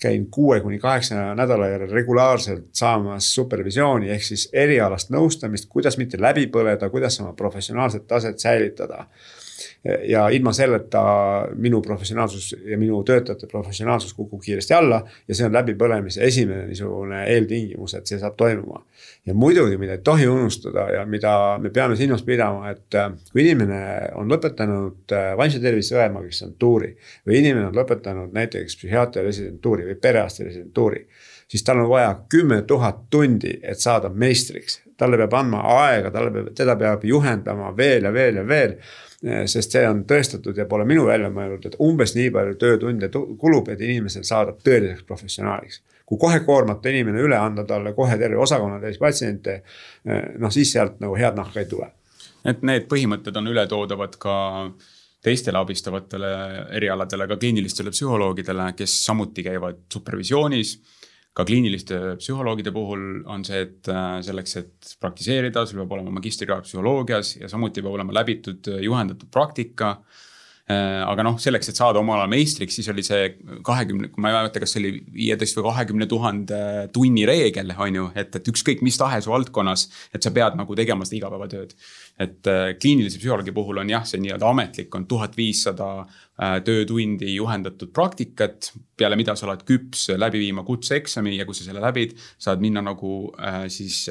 [0.00, 6.20] käin kuue kuni kaheksa nädala järel regulaarselt saamas supervisiooni ehk siis erialast nõustamist, kuidas mitte
[6.20, 9.06] läbi põleda, kuidas oma professionaalset taset säilitada.
[10.08, 11.02] ja ilma selleta
[11.54, 17.22] minu professionaalsus ja minu töötajate professionaalsus kukub kiiresti alla ja see on läbipõlemise esimene niisugune
[17.30, 18.82] eeltingimus, et see saab toimuma.
[19.26, 23.44] Ja muidugi, mida ei tohi unustada ja mida me peame silmas pidama, et äh, kui
[23.44, 23.80] inimene
[24.14, 26.92] on lõpetanud äh, vaimse tervise õe magistrantuuri
[27.26, 31.06] või inimene on lõpetanud näiteks psühhiaatria residentuuri või perearsti residentuuri
[31.46, 34.82] siis tal on vaja kümme tuhat tundi, et saada meistriks.
[34.96, 38.78] talle peab andma aega, talle peab, teda peab juhendama veel ja veel ja veel
[39.24, 43.08] Eh, sest see on tõestatud ja pole minu välja mõeldud, et umbes nii palju töötunde
[43.40, 45.80] kulub, et inimesel saada tõeliseks professionaaliks.
[46.06, 49.62] Kui kohe koormata inimene üle, anda talle kohe terve osakonna täis patsiente,
[50.06, 51.92] eh, noh siis sealt nagu head nahka ei tule.
[52.46, 54.34] et need põhimõtted on ületoodavad ka
[55.26, 56.28] teistele abistavatele
[56.78, 60.76] erialadele, ka kliinilistele psühholoogidele, kes samuti käivad supervisioonis
[61.36, 66.64] ka kliiniliste psühholoogide puhul on see, et äh, selleks, et praktiseerida, sul peab olema magistrikraad
[66.64, 69.98] psühholoogias ja samuti peab olema läbitud juhendatud praktika.
[70.66, 73.28] Äh, aga noh, selleks, et saada omal alal meistriks, siis oli see
[73.62, 76.58] kahekümne, ma ei mäleta, kas see oli viieteist või kahekümne tuhande
[76.94, 81.06] tunni reegel, on ju, et, et ükskõik mis tahes valdkonnas, et sa pead nagu tegema
[81.06, 81.76] seda igapäevatööd
[82.16, 87.34] et äh, kliinilise psühholoogi puhul on jah, see nii-öelda ametlik on tuhat viissada äh, töötundi
[87.34, 88.72] juhendatud praktikat.
[88.96, 92.80] peale mida sa oled küps läbi viima kutseeksami ja kui sa selle läbid, saad minna
[92.80, 94.06] nagu äh, siis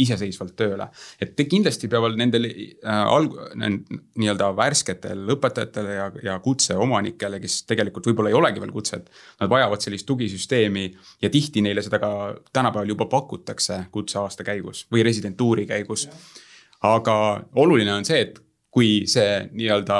[0.00, 0.88] iseseisvalt tööle.
[1.20, 2.48] et kindlasti peavad nendel
[2.88, 9.12] alg-, nii-öelda värsketel õpetajatel ja, ja kutseomanikele, kes tegelikult võib-olla ei olegi veel kutset.
[9.40, 10.88] Nad vajavad sellist tugisüsteemi
[11.20, 12.12] ja tihti neile seda ka
[12.52, 16.48] tänapäeval juba pakutakse kutseaasta käigus või residentuuri käigus ja
[16.86, 17.16] aga
[17.60, 18.38] oluline on see, et
[18.72, 19.98] kui see nii-öelda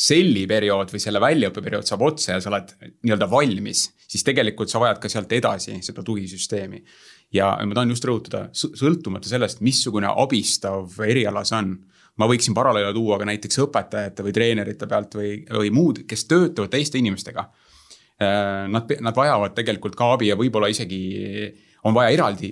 [0.00, 2.72] selliperiood või selle väljaõppeperiood saab otsa ja sa oled
[3.04, 6.82] nii-öelda valmis, siis tegelikult sa vajad ka sealt edasi seda tugisüsteemi.
[7.32, 11.78] ja ma tahan just rõhutada, sõltumata sellest, missugune abistav eriala see on.
[12.16, 16.68] ma võiksin paralleele tuua ka näiteks õpetajate või treenerite pealt või, või muud, kes töötavad
[16.68, 17.46] teiste inimestega.
[18.20, 21.00] Äh, nad, nad vajavad tegelikult ka abi ja võib-olla isegi
[21.84, 22.50] on vaja eraldi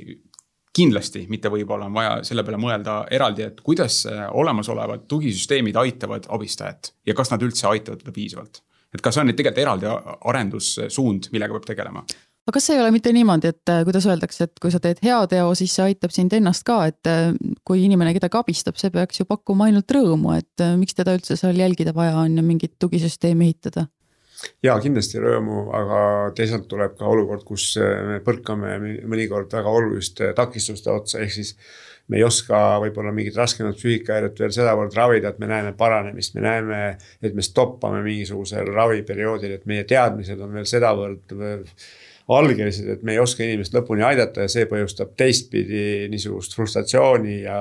[0.78, 6.92] kindlasti, mitte võib-olla on vaja selle peale mõelda eraldi, et kuidas olemasolevad tugisüsteemid aitavad abistajat
[7.06, 8.62] ja kas nad üldse aitavad teda piisavalt.
[8.94, 9.90] et kas on nüüd tegelikult eraldi
[10.30, 12.04] arendussuund, millega peab tegelema?
[12.48, 15.50] aga kas ei ole mitte niimoodi, et äh, kuidas öeldakse, et kui sa teed heateo,
[15.58, 17.34] siis see aitab sind ennast ka, et äh,
[17.68, 21.36] kui inimene kedagi abistab, see peaks ju pakkuma ainult rõõmu, et äh, miks teda üldse
[21.36, 23.84] seal jälgida vaja on ja mingit tugisüsteemi ehitada?
[24.62, 26.00] Ja kindlasti rõõmu, aga
[26.36, 28.76] teisalt tuleb ka olukord, kus äh, me põrkame
[29.08, 31.54] mõnikord väga oluliste takistuste otsa, ehk siis.
[32.08, 36.40] me ei oska võib-olla mingit raskemat psüühikahäiret veel sedavõrd ravida, et me näeme paranemist, me
[36.40, 36.78] näeme,
[37.20, 41.36] et me stoppame mingisugusel raviperioodil, et meie teadmised on veel sedavõrd
[42.28, 47.60] algeliselt, et me ei oska inimest lõpuni aidata ja see põhjustab teistpidi niisugust frustratsiooni ja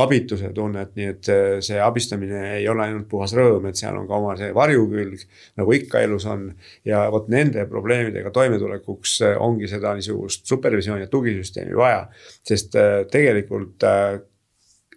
[0.00, 4.08] abituse tunnet, nii et äh, see abistamine ei ole ainult puhas rõõm, et seal on
[4.08, 5.26] ka oma see varjukülg,
[5.60, 6.48] nagu ikka elus on.
[6.88, 12.06] ja vot nende probleemidega toimetulekuks äh, ongi seda niisugust supervisiooni ja tugisüsteemi vaja,
[12.48, 13.84] sest äh, tegelikult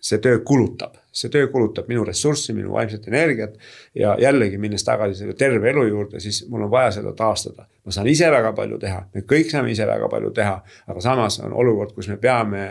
[0.06, 3.58] see töö kulutab see töö kulutab minu ressurssi, minu vaimset energiat.
[3.95, 7.66] ja jällegi minnes tagasi selle terve elu juurde, siis mul on vaja seda taastada.
[7.86, 11.39] ma saan ise väga palju teha, me kõik saame ise väga palju teha, aga samas
[11.39, 12.66] on olukord, kus me peame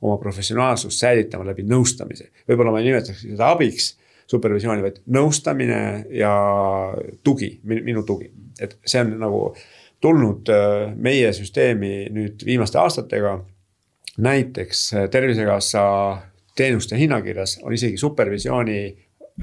[0.00, 2.30] oma professionaalsust säilitama läbi nõustamise.
[2.48, 3.92] võib-olla ma ei nimetaks seda abiks,
[4.30, 6.32] supervisiooni, vaid nõustamine ja
[7.24, 8.30] tugi, minu tugi,
[8.60, 9.44] et see on nagu
[10.00, 13.40] tulnud äh, meie süsteemi nüüd viimaste aastatega.
[14.16, 15.82] näiteks äh, Tervisekassa
[16.60, 18.80] teenuste hinnakirjas on isegi supervisiooni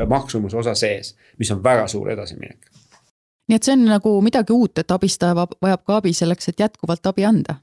[0.06, 2.70] maksumuse osa sees, mis on väga suur edasiminek.
[3.48, 7.06] nii et see on nagu midagi uut, et abistaja vajab ka abi selleks, et jätkuvalt
[7.08, 7.56] abi anda.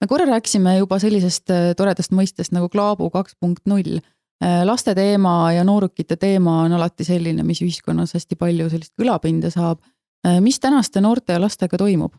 [0.00, 3.98] me korra rääkisime juba sellisest äh, toredast mõistest nagu Klaabu kaks punkt null.
[4.44, 9.50] Äh, laste teema ja noorukite teema on alati selline, mis ühiskonnas hästi palju sellist kõlapinda
[9.50, 9.82] saab.
[10.26, 12.14] Äh, mis tänaste noorte ja lastega toimub?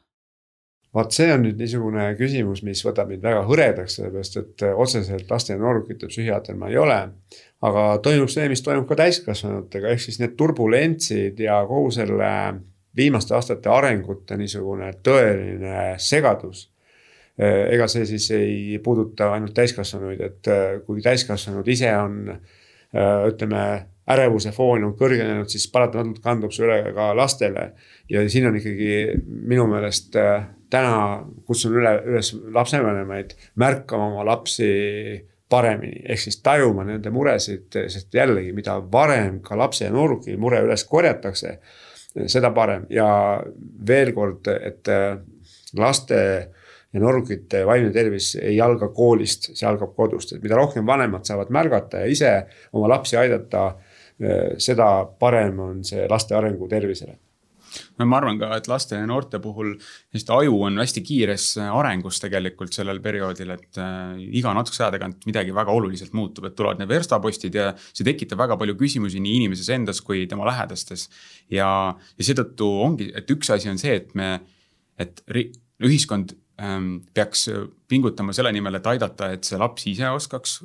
[0.95, 5.29] Vaat see on nüüd niisugune küsimus, mis võtab mind väga hõredaks, sellepärast et äh, otseselt
[5.29, 6.99] laste ja noorukite psühhiaater ma ei ole.
[7.61, 12.29] aga toimub see, mis toimub ka täiskasvanutega, ehk siis need turbulentsid ja kogu selle
[12.95, 16.69] viimaste aastate arengute niisugune tõeline segadus.
[17.39, 22.33] Äh, ega see siis ei puuduta ainult täiskasvanuid, et äh, kui täiskasvanud ise on
[22.89, 23.63] ütleme
[24.09, 27.67] ärevuse foon on kõrgenenud, siis paratamatult kandub see üle ka lastele.
[28.09, 30.17] ja siin on ikkagi minu meelest
[30.69, 34.69] täna kutsun üle, üles lapsevanemaid märkama oma lapsi
[35.49, 40.61] paremini, ehk siis tajuma nende muresid, sest jällegi, mida varem ka lapse ja nooruki mure
[40.65, 41.55] üles korjatakse,
[42.29, 42.85] seda parem.
[42.93, 43.09] Ja
[43.87, 44.89] veel kord, et
[45.77, 46.19] laste
[46.93, 51.49] ja noorukite vaimne tervis ei alga koolist, see algab kodust, et mida rohkem vanemad saavad
[51.53, 52.35] märgata ja ise
[52.73, 53.71] oma lapsi aidata
[54.59, 54.89] seda
[55.21, 57.15] parem on see laste arengu tervisele
[57.99, 59.75] no ma arvan ka, et laste ja noorte puhul
[60.13, 65.25] sest aju on hästi kiires arengus tegelikult sellel perioodil, et äh, iga natukese aja tagant
[65.29, 69.39] midagi väga oluliselt muutub, et tulevad need verstapostid ja see tekitab väga palju küsimusi nii
[69.43, 71.07] inimeses endas kui tema lähedastes.
[71.51, 74.37] ja, ja seetõttu ongi, et üks asi on see, et me,
[74.99, 75.21] et
[75.79, 77.47] ühiskond ähm, peaks
[77.89, 80.59] pingutama selle nimel, et aidata, et see laps ise oskaks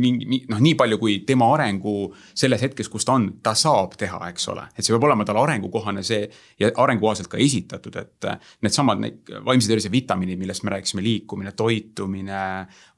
[0.00, 1.94] mingi noh, nii palju kui tema arengu
[2.34, 4.64] selles hetkes, kus ta on, ta saab teha, eks ole.
[4.76, 6.22] et see peab olema tal arengukohane see
[6.60, 8.28] ja arengukohaselt ka esitatud, et
[8.64, 12.44] needsamad need vaimse tervise vitamiinid, millest me rääkisime, liikumine, toitumine,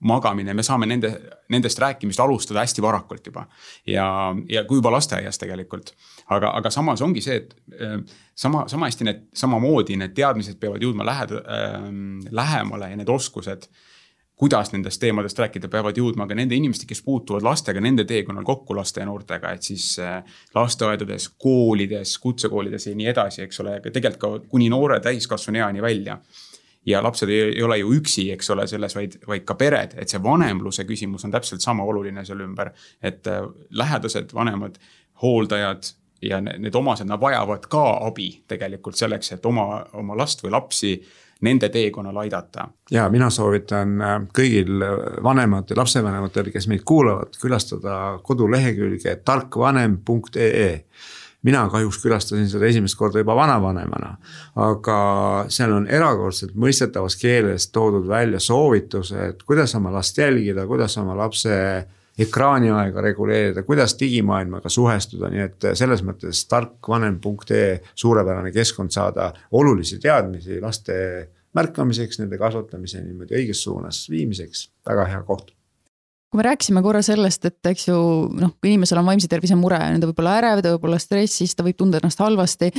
[0.07, 1.11] magamine, me saame nende,
[1.51, 3.47] nendest rääkimist alustada hästi varakult juba.
[3.87, 4.07] ja,
[4.49, 5.95] ja kui juba lasteaias tegelikult.
[6.31, 7.99] aga, aga samas ongi see, et äh,
[8.35, 11.91] sama, sama hästi need, samamoodi need teadmised peavad jõudma lähed- äh,,
[12.31, 13.69] lähemale ja need oskused
[14.37, 18.75] kuidas nendest teemadest rääkida, peavad jõudma ka nende inimesteni, kes puutuvad lastega nende teekonnal kokku
[18.75, 20.25] laste ja noortega, et siis äh,
[20.55, 25.83] lasteaedades, koolides, kutsekoolides ja nii edasi, eks ole, aga tegelikult ka kuni noore täiskasvanu eani
[25.83, 26.19] välja.
[26.87, 30.09] ja lapsed ei, ei ole ju üksi, eks ole, selles, vaid, vaid ka pered, et
[30.09, 32.73] see vanemluse küsimus on täpselt sama oluline seal ümber.
[33.03, 34.79] et äh, lähedased, vanemad,
[35.23, 40.55] hooldajad ja need omased, nad vajavad ka abi tegelikult selleks, et oma, oma last või
[40.55, 40.95] lapsi
[41.45, 42.69] nende teekonnal aidata.
[42.91, 44.85] ja mina soovitan äh, kõigil
[45.23, 50.73] vanematel, lapsevanematel, kes meid kuulavad, külastada kodulehekülge tarkvanem.ee
[51.45, 54.17] mina kahjuks külastasin seda esimest korda juba vanavanemana.
[54.57, 54.99] aga
[55.49, 61.55] seal on erakordselt mõistetavas keeles toodud välja soovitused, kuidas oma last jälgida, kuidas oma lapse
[62.19, 70.61] ekraaniaega reguleerida, kuidas digimaailmaga suhestuda, nii et selles mõttes tarkvanem.ee suurepärane keskkond saada olulisi teadmisi
[70.63, 70.95] laste
[71.55, 75.53] märkamiseks, nende kasvatamise niimoodi õiges suunas viimiseks, väga hea koht.
[76.31, 77.97] Kui me rääkisime korra sellest, et eks ju
[78.35, 81.55] noh, kui inimesel on vaimse tervise mure, ta võib olla ärev, ta võib olla stressis,
[81.55, 82.73] ta võib tunda ennast halvasti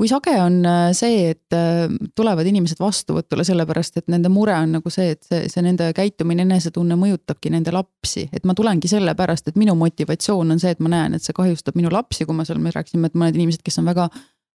[0.00, 1.82] kui sage on äh, see, et äh,
[2.16, 6.46] tulevad inimesed vastuvõtule sellepärast, et nende mure on nagu see, et see, see nende käitumine,
[6.46, 10.94] enesetunne mõjutabki nende lapsi, et ma tulengi sellepärast, et minu motivatsioon on see, et ma
[10.94, 13.76] näen, et see kahjustab minu lapsi, kui ma seal, me rääkisime, et mõned inimesed, kes
[13.82, 14.08] on väga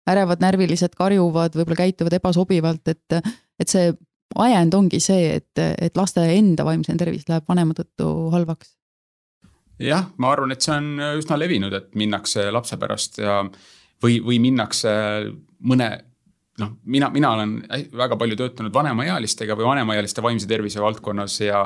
[0.09, 3.93] ärevad, närvilised, karjuvad, võib-olla käituvad ebasobivalt, et, et see
[4.41, 8.73] ajend ongi see, et, et laste enda vaimne tervis läheb vanema tõttu halvaks.
[9.77, 13.43] Jah, ma arvan, et see on üsna levinud, et minnakse lapse pärast ja
[14.03, 14.91] või, või minnakse
[15.65, 15.89] mõne
[16.61, 17.55] noh, mina, mina olen
[17.97, 21.61] väga palju töötanud vanemaealistega või vanemaealiste vaimse tervise valdkonnas ja,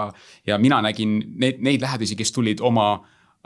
[0.47, 2.91] ja mina nägin neid, neid lähedasi, kes tulid oma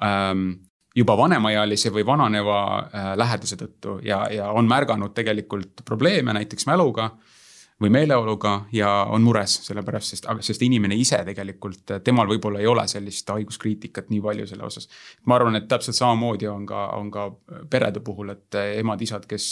[0.03, 0.49] ähm,
[0.95, 7.11] juba vanemaealise või vananeva äh, lähedase tõttu ja, ja on märganud tegelikult probleeme näiteks mäluga.
[7.11, 7.32] äh,
[7.82, 12.86] või meeleoluga ja on mures sellepärast, sest, sest inimene ise tegelikult, temal võib-olla ei ole
[12.88, 14.88] sellist haiguskriitikat nii palju selle osas.
[15.26, 17.30] ma arvan, et täpselt samamoodi on ka, on ka
[17.69, 19.49] perede puhul, et emad-isad, kes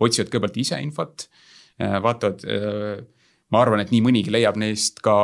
[0.00, 1.26] otsivad kõigepealt ise infot,
[1.78, 2.44] vaatavad
[3.52, 5.16] ma arvan, et nii mõnigi leiab neist ka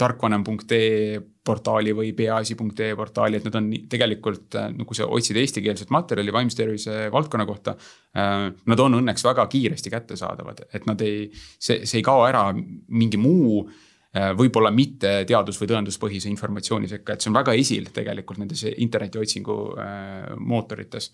[0.00, 5.92] tarkvanem.ee portaali või peaasi.ee portaali, et nad on tegelikult, no nagu kui sa otsid eestikeelset
[5.92, 7.76] materjali vaimse tervise valdkonna kohta.
[8.16, 11.26] Äh, nad on õnneks väga kiiresti kättesaadavad, et nad ei,
[11.58, 17.16] see, see ei kao ära mingi muu äh, võib-olla mitte teadus- või tõenduspõhise informatsiooni sekka,
[17.16, 21.12] et see on väga esil tegelikult nendes internetiotsingu äh, mootorites.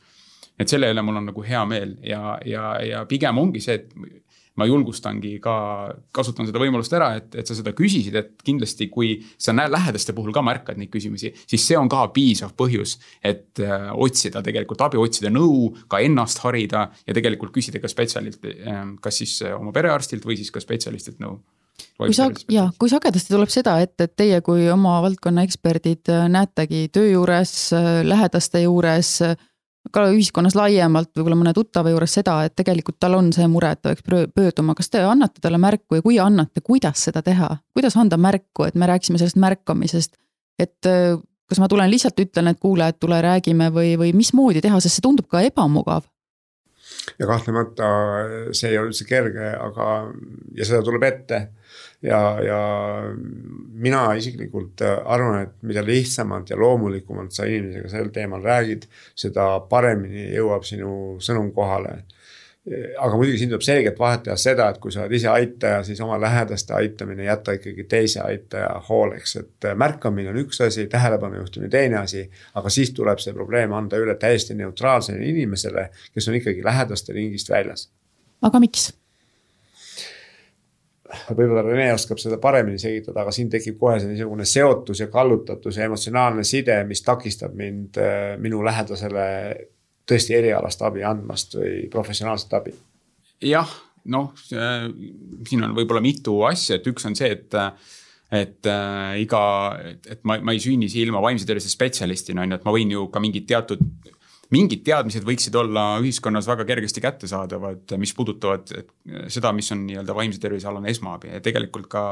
[0.61, 3.95] et selle üle mul on nagu hea meel ja, ja, ja pigem ongi see, et
[4.61, 5.55] ma julgustangi ka,
[6.15, 10.15] kasutan seda võimalust ära, et, et sa seda küsisid, et kindlasti, kui sa näed lähedaste
[10.17, 14.85] puhul ka märkad neid küsimusi, siis see on ka piisav põhjus, et äh, otsida tegelikult
[14.87, 19.57] abi, otsida nõu, ka ennast harida ja tegelikult küsida ka spetsialilt äh,, kas siis äh,
[19.57, 21.41] oma perearstilt või siis ka spetsialistilt nõu.
[22.01, 26.27] Kui sa, ja kui sagedasti tuleb seda ette, et teie kui oma valdkonna eksperdid äh,
[26.33, 29.37] näetegi töö juures, äh, lähedaste juures äh,
[29.93, 33.81] ka ühiskonnas laiemalt, võib-olla mõne tuttava juures seda, et tegelikult tal on see mure, et
[33.81, 37.97] ta peaks pöörduma, kas te annate talle märku ja kui annate, kuidas seda teha, kuidas
[38.01, 40.17] anda märku, et me rääkisime sellest märkamisest,
[40.61, 41.17] et äh,
[41.51, 45.01] kas ma tulen lihtsalt ütlen, et kuule, et tule räägime või, või mismoodi teha, sest
[45.01, 46.05] see tundub ka ebamugav.
[47.19, 47.89] Ja kahtlemata
[48.57, 49.87] see ei ole üldse kerge, aga
[50.59, 51.41] ja seda tuleb ette
[52.03, 52.61] ja, ja
[53.73, 59.53] mina isiklikult äh, arvan, et mida lihtsamalt ja loomulikumalt sa inimesega sel teemal räägid, seda
[59.71, 62.01] paremini jõuab sinu sõnum kohale
[62.99, 66.01] aga muidugi siin tuleb selgelt vahet teha seda, et kui sa oled ise aitaja, siis
[66.05, 71.41] oma lähedaste aitamine jätta ikkagi teise aitaja hooleks, et äh, märkamine on üks asi, tähelepanu
[71.41, 72.27] juhtimine teine asi.
[72.55, 77.51] aga siis tuleb see probleem anda üle täiesti neutraalsele inimesele, kes on ikkagi lähedaste ringist
[77.51, 77.89] väljas.
[78.43, 78.91] aga miks?
[81.31, 85.79] Võib-olla Rene oskab seda paremini selgitada, aga siin tekib kohe see niisugune seotus ja kallutatus
[85.79, 89.29] ja emotsionaalne side, mis takistab mind äh, minu lähedasele
[90.11, 92.75] tõesti erialast abi andmast või professionaalset abi?
[93.47, 93.71] jah,
[94.13, 97.57] noh, siin on võib-olla mitu asja, et üks on see, et
[98.31, 99.43] et äh, iga,
[100.07, 102.93] et ma, ma ei sünni siia ilma vaimse tervise spetsialistina on ju, et ma võin
[102.95, 103.83] ju ka mingid teatud
[104.55, 108.73] mingid teadmised võiksid olla ühiskonnas väga kergesti kättesaadavad, mis puudutavad
[109.31, 111.35] seda, mis on nii-öelda vaimse tervise alane esmaabi.
[111.37, 112.05] Ja tegelikult ka,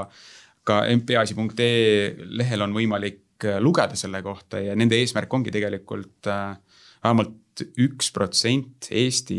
[0.66, 6.56] ka mpeasi.ee lehel on võimalik äh, lugeda selle kohta ja nende eesmärk ongi tegelikult äh,
[7.02, 7.36] vähemalt
[7.78, 9.38] üks protsent Eesti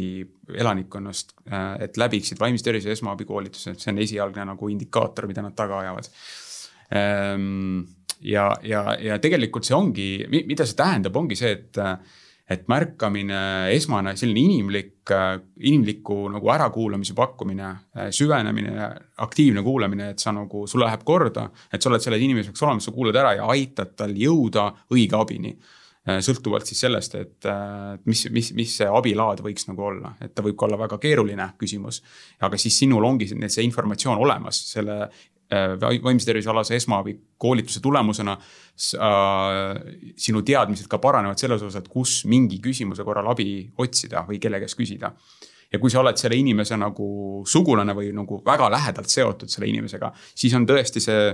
[0.59, 1.35] elanikkonnast,
[1.79, 6.09] et läbiksid vaimse tervise esmaabikoolitused, see on esialgne nagu indikaator, mida nad taga ajavad.
[6.99, 7.83] Ehm,
[8.25, 11.79] ja, ja, ja tegelikult see ongi, mida see tähendab, ongi see, et
[12.49, 13.39] et märkamine,
[13.75, 15.11] esmane selline inimlik,
[15.69, 17.73] inimliku nagu ärakuulamise pakkumine,
[18.15, 18.87] süvenemine,
[19.25, 22.95] aktiivne kuulamine, et sa nagu, sul läheb korda, et sa oled selle inimeseks olemas, sa
[22.95, 25.53] kuulad ära ja aitad tal jõuda õige abini
[26.25, 27.47] sõltuvalt siis sellest, et
[28.07, 31.51] mis, mis, mis see abilaad võiks nagu olla, et ta võib ka olla väga keeruline
[31.59, 32.01] küsimus.
[32.41, 35.03] aga siis sinul ongi see informatsioon olemas selle
[35.49, 39.79] vaimse tervise alase esmaabi koolituse tulemusena äh,
[40.17, 44.59] sinu teadmised ka paranevad selles osas, et kus mingi küsimuse korral abi otsida või kelle
[44.61, 45.11] käest küsida.
[45.71, 50.11] ja kui sa oled selle inimese nagu sugulane või nagu väga lähedalt seotud selle inimesega,
[50.35, 51.33] siis on tõesti see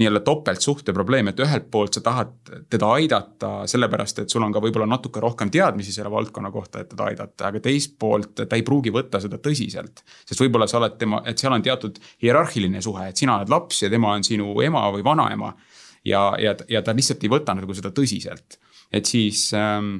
[0.00, 2.32] nii-öelda topeltsuhte probleem, et ühelt poolt sa tahad
[2.70, 6.88] teda aidata sellepärast, et sul on ka võib-olla natuke rohkem teadmisi selle valdkonna kohta, et
[6.94, 10.04] teda aidata, aga teist poolt ta ei pruugi võtta seda tõsiselt.
[10.24, 13.82] sest võib-olla sa oled tema, et seal on teatud hierarhiline suhe, et sina oled laps
[13.84, 15.52] ja tema on sinu ema või vanaema.
[16.04, 18.58] ja, ja, ja ta lihtsalt ei võta nagu seda tõsiselt,
[18.92, 19.98] et siis ähm,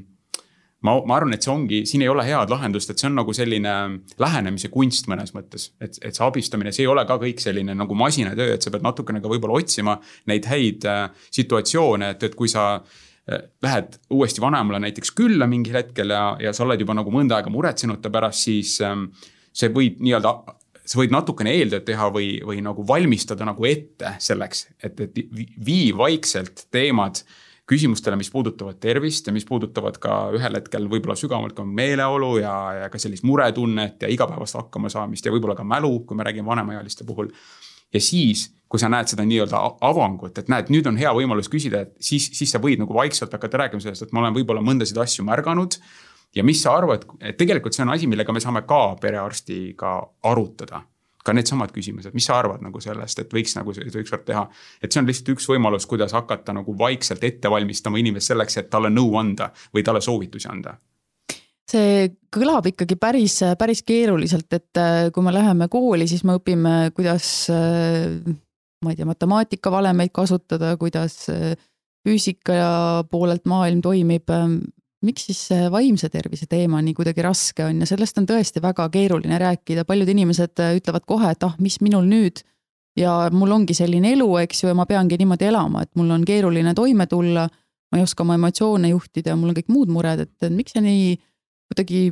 [0.86, 3.34] ma, ma arvan, et see ongi, siin ei ole head lahendust, et see on nagu
[3.36, 3.74] selline
[4.22, 5.70] lähenemise kunst mõnes mõttes.
[5.80, 8.84] et, et see abistamine, see ei ole ka kõik selline nagu masinatöö, et sa pead
[8.86, 9.98] natukene ka võib-olla otsima
[10.30, 15.78] neid häid äh, situatsioone, et, et kui sa äh, lähed uuesti vanaemale näiteks külla mingil
[15.78, 19.10] hetkel ja, ja sa oled juba nagu mõnda aega muretsenud ta pärast, siis ähm,
[19.54, 20.36] see võib nii-öelda
[20.82, 25.22] sa võid natukene eeltööd teha või, või nagu valmistada nagu ette selleks, et, et
[25.62, 27.38] vii vaikselt teemad äh,
[27.72, 32.54] küsimustele, mis puudutavad tervist ja mis puudutavad ka ühel hetkel võib-olla sügavamalt ka meeleolu ja,
[32.82, 37.08] ja ka sellist muretunnet ja igapäevast hakkamasaamist ja võib-olla ka mälu, kui me räägime vanemaealiste
[37.08, 37.32] puhul.
[37.92, 41.82] ja siis, kui sa näed seda nii-öelda avangut, et näed, nüüd on hea võimalus küsida,
[41.84, 45.00] et siis, siis sa võid nagu vaikselt hakata rääkima sellest, et ma olen võib-olla mõndasid
[45.00, 45.76] asju märganud
[46.36, 49.98] ja mis sa arvad, et tegelikult see on asi, millega me saame ka perearstiga
[50.28, 50.84] arutada
[51.22, 54.46] ka needsamad küsimused, mis sa arvad nagu sellest, et võiks nagu seda ükskord teha.
[54.82, 58.70] et see on lihtsalt üks võimalus, kuidas hakata nagu vaikselt ette valmistama inimest selleks, et
[58.70, 60.78] talle nõu anda või talle soovitusi anda
[61.72, 66.90] see kõlab ikkagi päris, päris keeruliselt, et äh, kui me läheme kooli, siis me õpime,
[66.96, 68.18] kuidas äh,
[68.82, 71.54] ma ei tea, matemaatikavalemeid kasutada, kuidas äh,
[72.02, 74.30] füüsika poolelt maailm toimib
[75.06, 78.88] miks siis see vaimse tervise teema nii kuidagi raske on ja sellest on tõesti väga
[78.92, 82.44] keeruline rääkida, paljud inimesed äh, ütlevad kohe, et ah, mis minul nüüd.
[82.96, 86.24] ja mul ongi selline elu, eks ju, ja ma peangi niimoodi elama, et mul on
[86.28, 87.48] keeruline toime tulla.
[87.92, 90.84] ma ei oska oma emotsioone juhtida ja mul on kõik muud mured, et miks see
[90.84, 91.14] nii
[91.72, 92.02] kuidagi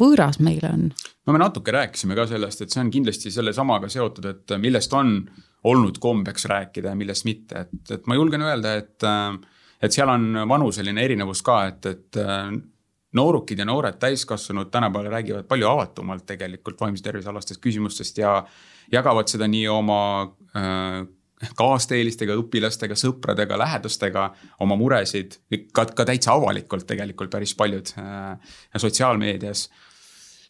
[0.00, 0.86] võõras meile on?
[1.26, 5.18] no me natuke rääkisime ka sellest, et see on kindlasti sellesamaga seotud, et millest on
[5.64, 9.36] olnud kombeks rääkida ja millest mitte, et, et ma julgen öelda, et äh,
[9.84, 12.52] et seal on vanuseline erinevus ka, et, et äh,
[13.14, 18.38] noorukid ja noored täiskasvanud tänapäeval räägivad palju avatumalt tegelikult vaimse tervise alastest küsimustest ja
[18.92, 20.00] jagavad seda nii oma
[20.56, 21.04] äh,
[21.58, 24.28] kaasteelistega, õpilastega, sõpradega, lähedastega,
[24.64, 25.38] oma muresid,
[25.74, 29.68] ka, ka täitsa avalikult tegelikult päris paljud äh, sotsiaalmeedias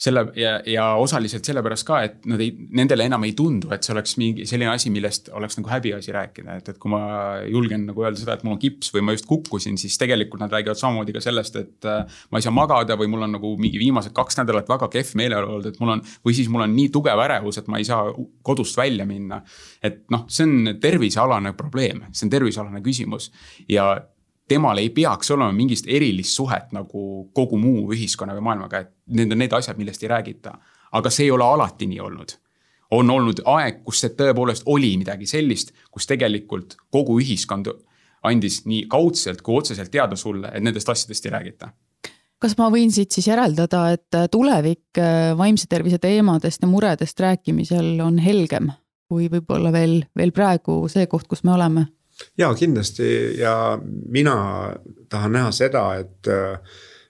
[0.05, 3.95] selle ja, ja osaliselt sellepärast ka, et nad ei, nendele enam ei tundu, et see
[3.95, 7.03] oleks mingi selline asi, millest oleks nagu häbiasi rääkida, et, et kui ma
[7.49, 10.53] julgen nagu öelda seda, et mul on kips või ma just kukkusin, siis tegelikult nad
[10.53, 13.81] räägivad samamoodi ka sellest, et äh, ma ei saa magada või mul on nagu mingi
[13.81, 17.21] viimased kaks nädalat väga kehv meeleolu et mul on, või siis mul on nii tugev
[17.25, 18.09] ärevus, et ma ei saa
[18.43, 19.43] kodust välja minna.
[19.83, 23.31] et noh, see on tervisealane probleem, see on tervisealane küsimus
[23.69, 23.95] ja
[24.49, 29.33] temal ei peaks olema mingist erilist suhet nagu kogu muu ühiskonna või maailmaga, et need
[29.33, 30.59] on need asjad, millest ei räägita.
[30.93, 32.37] aga see ei ole alati nii olnud.
[32.91, 37.73] on olnud aeg, kus see tõepoolest oli midagi sellist, kus tegelikult kogu ühiskond
[38.23, 41.73] andis nii kaudselt kui otseselt teada sulle, et nendest asjadest ei räägita
[42.39, 48.01] kas ma võin siit siis järeldada, et tulevik äh, vaimse tervise teemadest ja muredest rääkimisel
[48.05, 48.69] on helgem
[49.09, 51.87] kui võib-olla veel, veel praegu see koht, kus me oleme?
[52.39, 54.37] Ja kindlasti ja mina
[55.09, 56.59] tahan näha seda, et äh,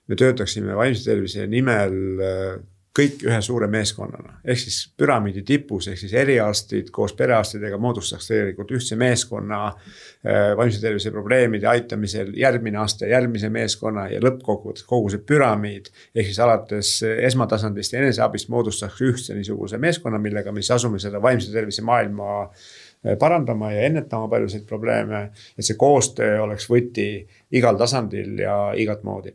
[0.09, 2.55] me töötaksime vaimse tervise nimel äh,
[2.95, 8.71] kõik ühe suure meeskonnana, ehk siis püramiidi tipus, ehk siis eriarstid koos perearstidega moodustaks tegelikult
[8.77, 15.25] ühtse meeskonna äh, vaimse tervise probleemide aitamisel, järgmine aste järgmise meeskonna ja lõppkokkuvõttes kogu see
[15.27, 15.91] püramiid.
[16.15, 21.23] ehk siis alates esmatasandist ja eneseabist moodustaks ühtse niisuguse meeskonna, millega me siis asume seda
[21.23, 22.73] vaimse tervise maailma äh,
[23.21, 25.31] parandama ja ennetama paljusid probleeme.
[25.59, 27.09] et see koostöö oleks võti
[27.53, 29.35] igal tasandil ja igat moodi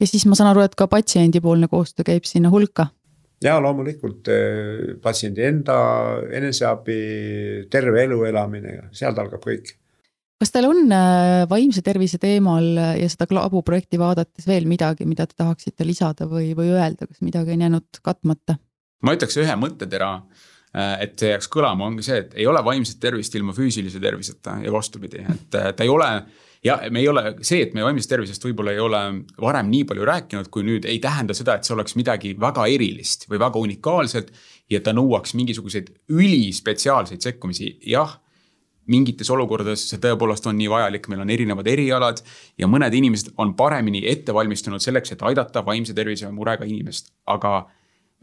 [0.00, 2.88] ja siis ma saan aru, et ka patsiendipoolne koostöö käib sinna hulka
[3.44, 5.78] ja loomulikult eh, patsiendi enda
[6.32, 6.98] eneseabi,
[7.70, 9.74] terve elu elamine, sealt algab kõik.
[10.40, 12.68] kas teil on eh, vaimse tervise teemal
[13.00, 17.20] ja seda Klaabu projekti vaadates veel midagi, mida te tahaksite lisada või, või öelda, kas
[17.24, 18.58] midagi on jäänud katmata?
[19.04, 20.14] ma ütleks ühe mõttetera,
[20.74, 24.72] et see jääks kõlama, ongi see, et ei ole vaimset tervist ilma füüsilise terviseta ja
[24.74, 26.08] vastupidi, et ta ei ole
[26.64, 29.00] ja me ei ole, see, et me vaimsest tervisest võib-olla ei ole
[29.40, 33.28] varem nii palju rääkinud, kui nüüd ei tähenda seda, et see oleks midagi väga erilist
[33.30, 34.32] või väga unikaalset.
[34.70, 38.20] ja ta nõuaks mingisuguseid ülispetsiaalseid sekkumisi, jah
[38.88, 42.20] mingites olukordades see tõepoolest on nii vajalik, meil on erinevad erialad
[42.60, 47.66] ja mõned inimesed on paremini ette valmistunud selleks, et aidata vaimse tervise murega inimest, aga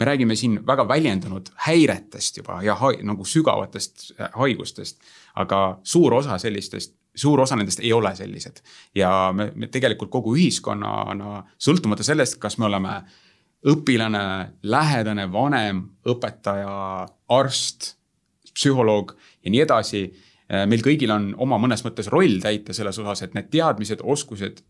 [0.01, 4.97] me räägime siin väga väljendunud häiretest juba ja ha nagu sügavatest haigustest,
[5.37, 8.61] aga suur osa sellistest suur osa nendest ei ole sellised.
[8.95, 13.01] ja me, me tegelikult kogu ühiskonnana, sõltumata sellest, kas me oleme
[13.67, 14.23] õpilane,
[14.63, 16.75] lähedane, vanem, õpetaja,
[17.29, 17.93] arst,
[18.55, 19.13] psühholoog
[19.45, 20.05] ja nii edasi.
[20.51, 24.63] Eh, meil kõigil on oma mõnes mõttes roll täita selles osas, et need teadmised, oskused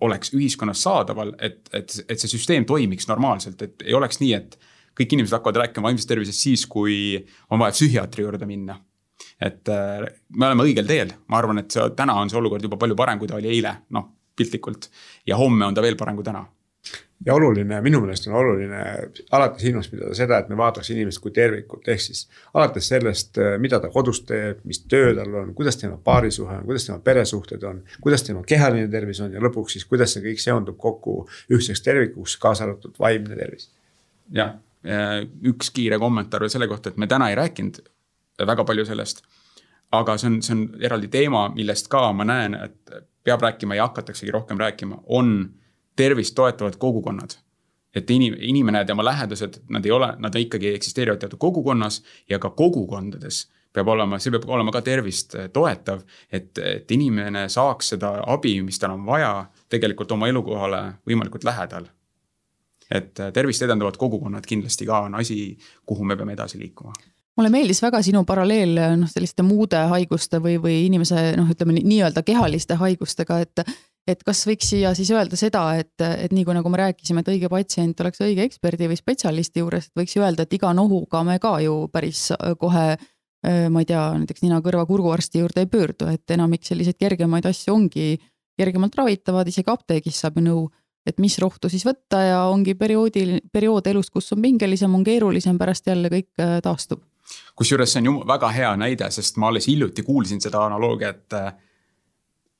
[0.00, 4.58] oleks ühiskonnas saadaval, et, et, et see süsteem toimiks normaalselt, et ei oleks nii, et
[4.98, 7.16] kõik inimesed hakkavad rääkima vaimsest tervisest siis, kui
[7.50, 8.78] on vaja psühhiaatri juurde minna.
[9.42, 12.78] et äh, me oleme õigel teel, ma arvan, et see, täna on see olukord juba
[12.78, 14.90] palju parem, kui ta oli eile, noh piltlikult.
[15.26, 16.44] ja homme on ta veel parem kui täna
[17.26, 18.82] ja oluline, minu meelest on oluline
[19.34, 22.22] alati silmas pidada seda, et me vaataks inimest kui tervikut, ehk siis
[22.54, 26.64] alates sellest, äh, mida ta kodus teeb, mis töö tal on, kuidas tema paarisuhe on,
[26.68, 27.82] kuidas tema peresuhted on.
[28.00, 31.18] kuidas tema kehaline tervis on ja lõpuks siis, kuidas see kõik seondub kokku
[31.50, 33.70] ühtseks tervikuks, kaasa arvatud vaimne tervis.
[34.34, 34.54] jah,
[35.42, 37.82] üks kiire kommentaar veel selle kohta, et me täna ei rääkinud
[38.46, 39.22] väga palju sellest.
[39.92, 43.86] aga see on, see on eraldi teema, millest ka ma näen, et peab rääkima ja
[43.88, 45.50] hakataksegi rohkem rääkima, on
[45.98, 47.34] tervist toetavad kogukonnad
[47.94, 52.38] et inim-, inimene ja tema lähedased, nad ei ole, nad ikkagi eksisteerivad teatud kogukonnas ja
[52.38, 56.02] ka kogukondades peab olema, see peab olema ka tervist toetav.
[56.32, 59.32] et, et inimene saaks seda abi, mis tal on vaja,
[59.68, 61.88] tegelikult oma elukohale võimalikult lähedal.
[62.90, 66.92] et tervist edendavad kogukonnad kindlasti ka on asi, kuhu me peame edasi liikuma
[67.38, 72.24] mulle meeldis väga sinu paralleel noh, selliste muude haiguste või, või inimese noh, ütleme nii-öelda
[72.26, 73.64] kehaliste haigustega, et
[74.08, 77.28] et kas võiks siia siis öelda seda, et, et nii kui nagu me rääkisime, et
[77.28, 81.20] õige patsient oleks õige eksperdi või spetsialisti juures, et võiks ju öelda, et iga nohuga
[81.28, 82.86] me ka ju päris kohe
[83.44, 88.16] ma ei tea, näiteks nina-kõrva-kurguarsti juurde ei pöördu, et enamik selliseid kergemaid asju ongi
[88.58, 90.64] kergemalt ravitavad, isegi apteegis saab ju nõu,
[91.06, 95.60] et mis rohtu siis võtta ja ongi perioodil, periood elus, kus on pingelisem, on keerulisem,
[95.60, 97.04] pärast jälle kõik taastub
[97.58, 101.24] kusjuures see on ju väga hea näide, sest ma alles hiljuti kuulsin seda analoogiat.
[101.38, 101.48] Äh,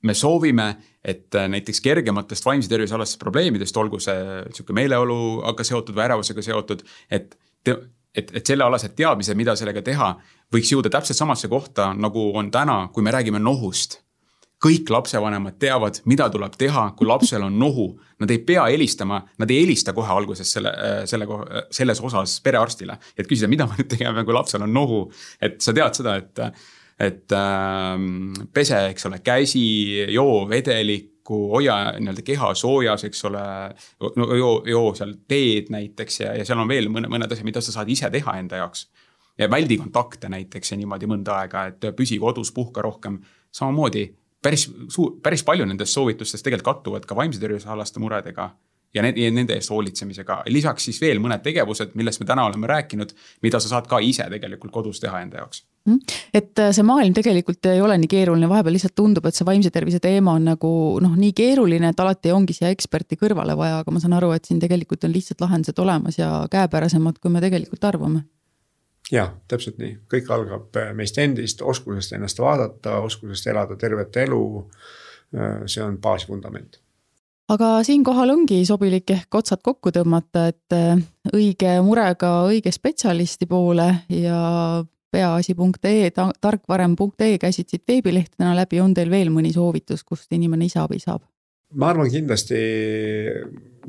[0.03, 0.69] me soovime,
[1.03, 6.45] et äh, näiteks kergematest vaimse tervise alastest probleemidest, olgu see sihuke meeleoluga seotud või ärevusega
[6.51, 7.35] seotud, et
[8.17, 10.07] et, et sellealased teadmised, mida sellega teha,
[10.53, 13.99] võiks jõuda täpselt samasse kohta, nagu on täna, kui me räägime nohust
[14.59, 17.87] kõik lapsevanemad teavad, mida tuleb teha, kui lapsel on nohu.
[18.19, 20.73] Nad ei pea helistama, nad ei helista kohe alguses selle,
[21.07, 21.27] selle,
[21.71, 22.97] selles osas perearstile.
[23.17, 25.05] et küsida, mida ma nüüd tegema kui lapsel on nohu.
[25.41, 26.43] et sa tead seda, et,
[26.99, 27.95] et äh,
[28.53, 29.63] pese, eks ole, käsi,
[30.11, 33.47] joo vedelikku, hoia nii-öelda keha soojas, eks ole.
[34.15, 37.63] no joo, joo seal teed näiteks ja, ja seal on veel mõned, mõned asjad, mida
[37.63, 38.89] sa saad ise teha enda jaoks.
[39.39, 43.21] ja väldi kontakte näiteks ja niimoodi mõnda aega, et püsi kodus, puhka rohkem.
[43.55, 44.09] samamoodi
[44.41, 48.49] päris suur, päris palju nendest soovitustest tegelikult kattuvad ka vaimse tervise alaste muredega
[48.93, 50.43] ja need, nende eest hoolitsemisega.
[50.49, 53.11] lisaks siis veel mõned tegevused, millest me täna oleme rääkinud,
[53.45, 55.63] mida sa saad ka ise tegelikult kodus teha enda jaoks.
[55.87, 55.99] Mhm.
[56.33, 59.71] et äh, see maailm tegelikult ei ole nii keeruline, vahepeal lihtsalt tundub, et see vaimse
[59.71, 60.71] tervise teema on nagu
[61.01, 64.45] noh, nii keeruline, et alati ongi siia eksperti kõrvale vaja, aga ma saan aru, et
[64.45, 68.25] siin tegelikult on lihtsad lahendused olemas ja käepärasemad, kui me tegelikult arvame
[69.11, 74.43] jah, täpselt nii, kõik algab äh, meist endist, oskusest ennast vaadata, oskusest elada tervet elu.
[75.35, 76.79] Äh, see on baasvundament.
[77.49, 81.01] aga siinkohal ongi sobilik ehk otsad kokku tõmmata, et äh,
[81.33, 84.39] õige murega õige spetsialisti poole ja
[85.11, 91.01] peaasi.ee, tarkvarem.ee käisid siit veebilehtedena läbi, on teil veel mõni soovitus, kust inimene ise abi
[91.01, 91.23] saab?
[91.73, 92.59] Ma arvan kindlasti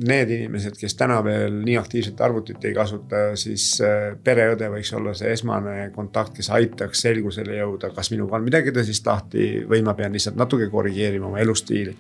[0.01, 5.15] need inimesed, kes täna veel nii aktiivselt arvutit ei kasuta, siis äh, pereõde võiks olla
[5.17, 9.97] see esmane kontakt, kes aitaks selgusele jõuda, kas minuga on midagi tõsist lahti või ma
[9.99, 11.97] pean lihtsalt natuke korrigeerima oma elustiili.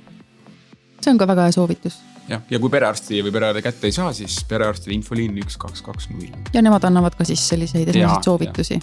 [1.00, 2.00] see on ka väga hea soovitus
[2.30, 6.08] jah, ja kui perearsti või pereõde kätte ei saa, siis perearstide infoliin üks, kaks, kaks,
[6.14, 6.30] null.
[6.54, 8.80] ja nemad annavad ka siis selliseid esimesed soovitusi.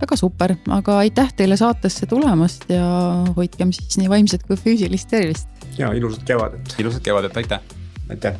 [0.00, 2.86] väga super, aga aitäh teile saatesse tulemast ja
[3.36, 5.48] hoidkem siis nii vaimset kui füüsilist tervist.
[5.78, 6.74] Ja ilusat kevadet.
[6.78, 7.60] ilusat kevadet, aitäh.
[8.10, 8.34] aitäh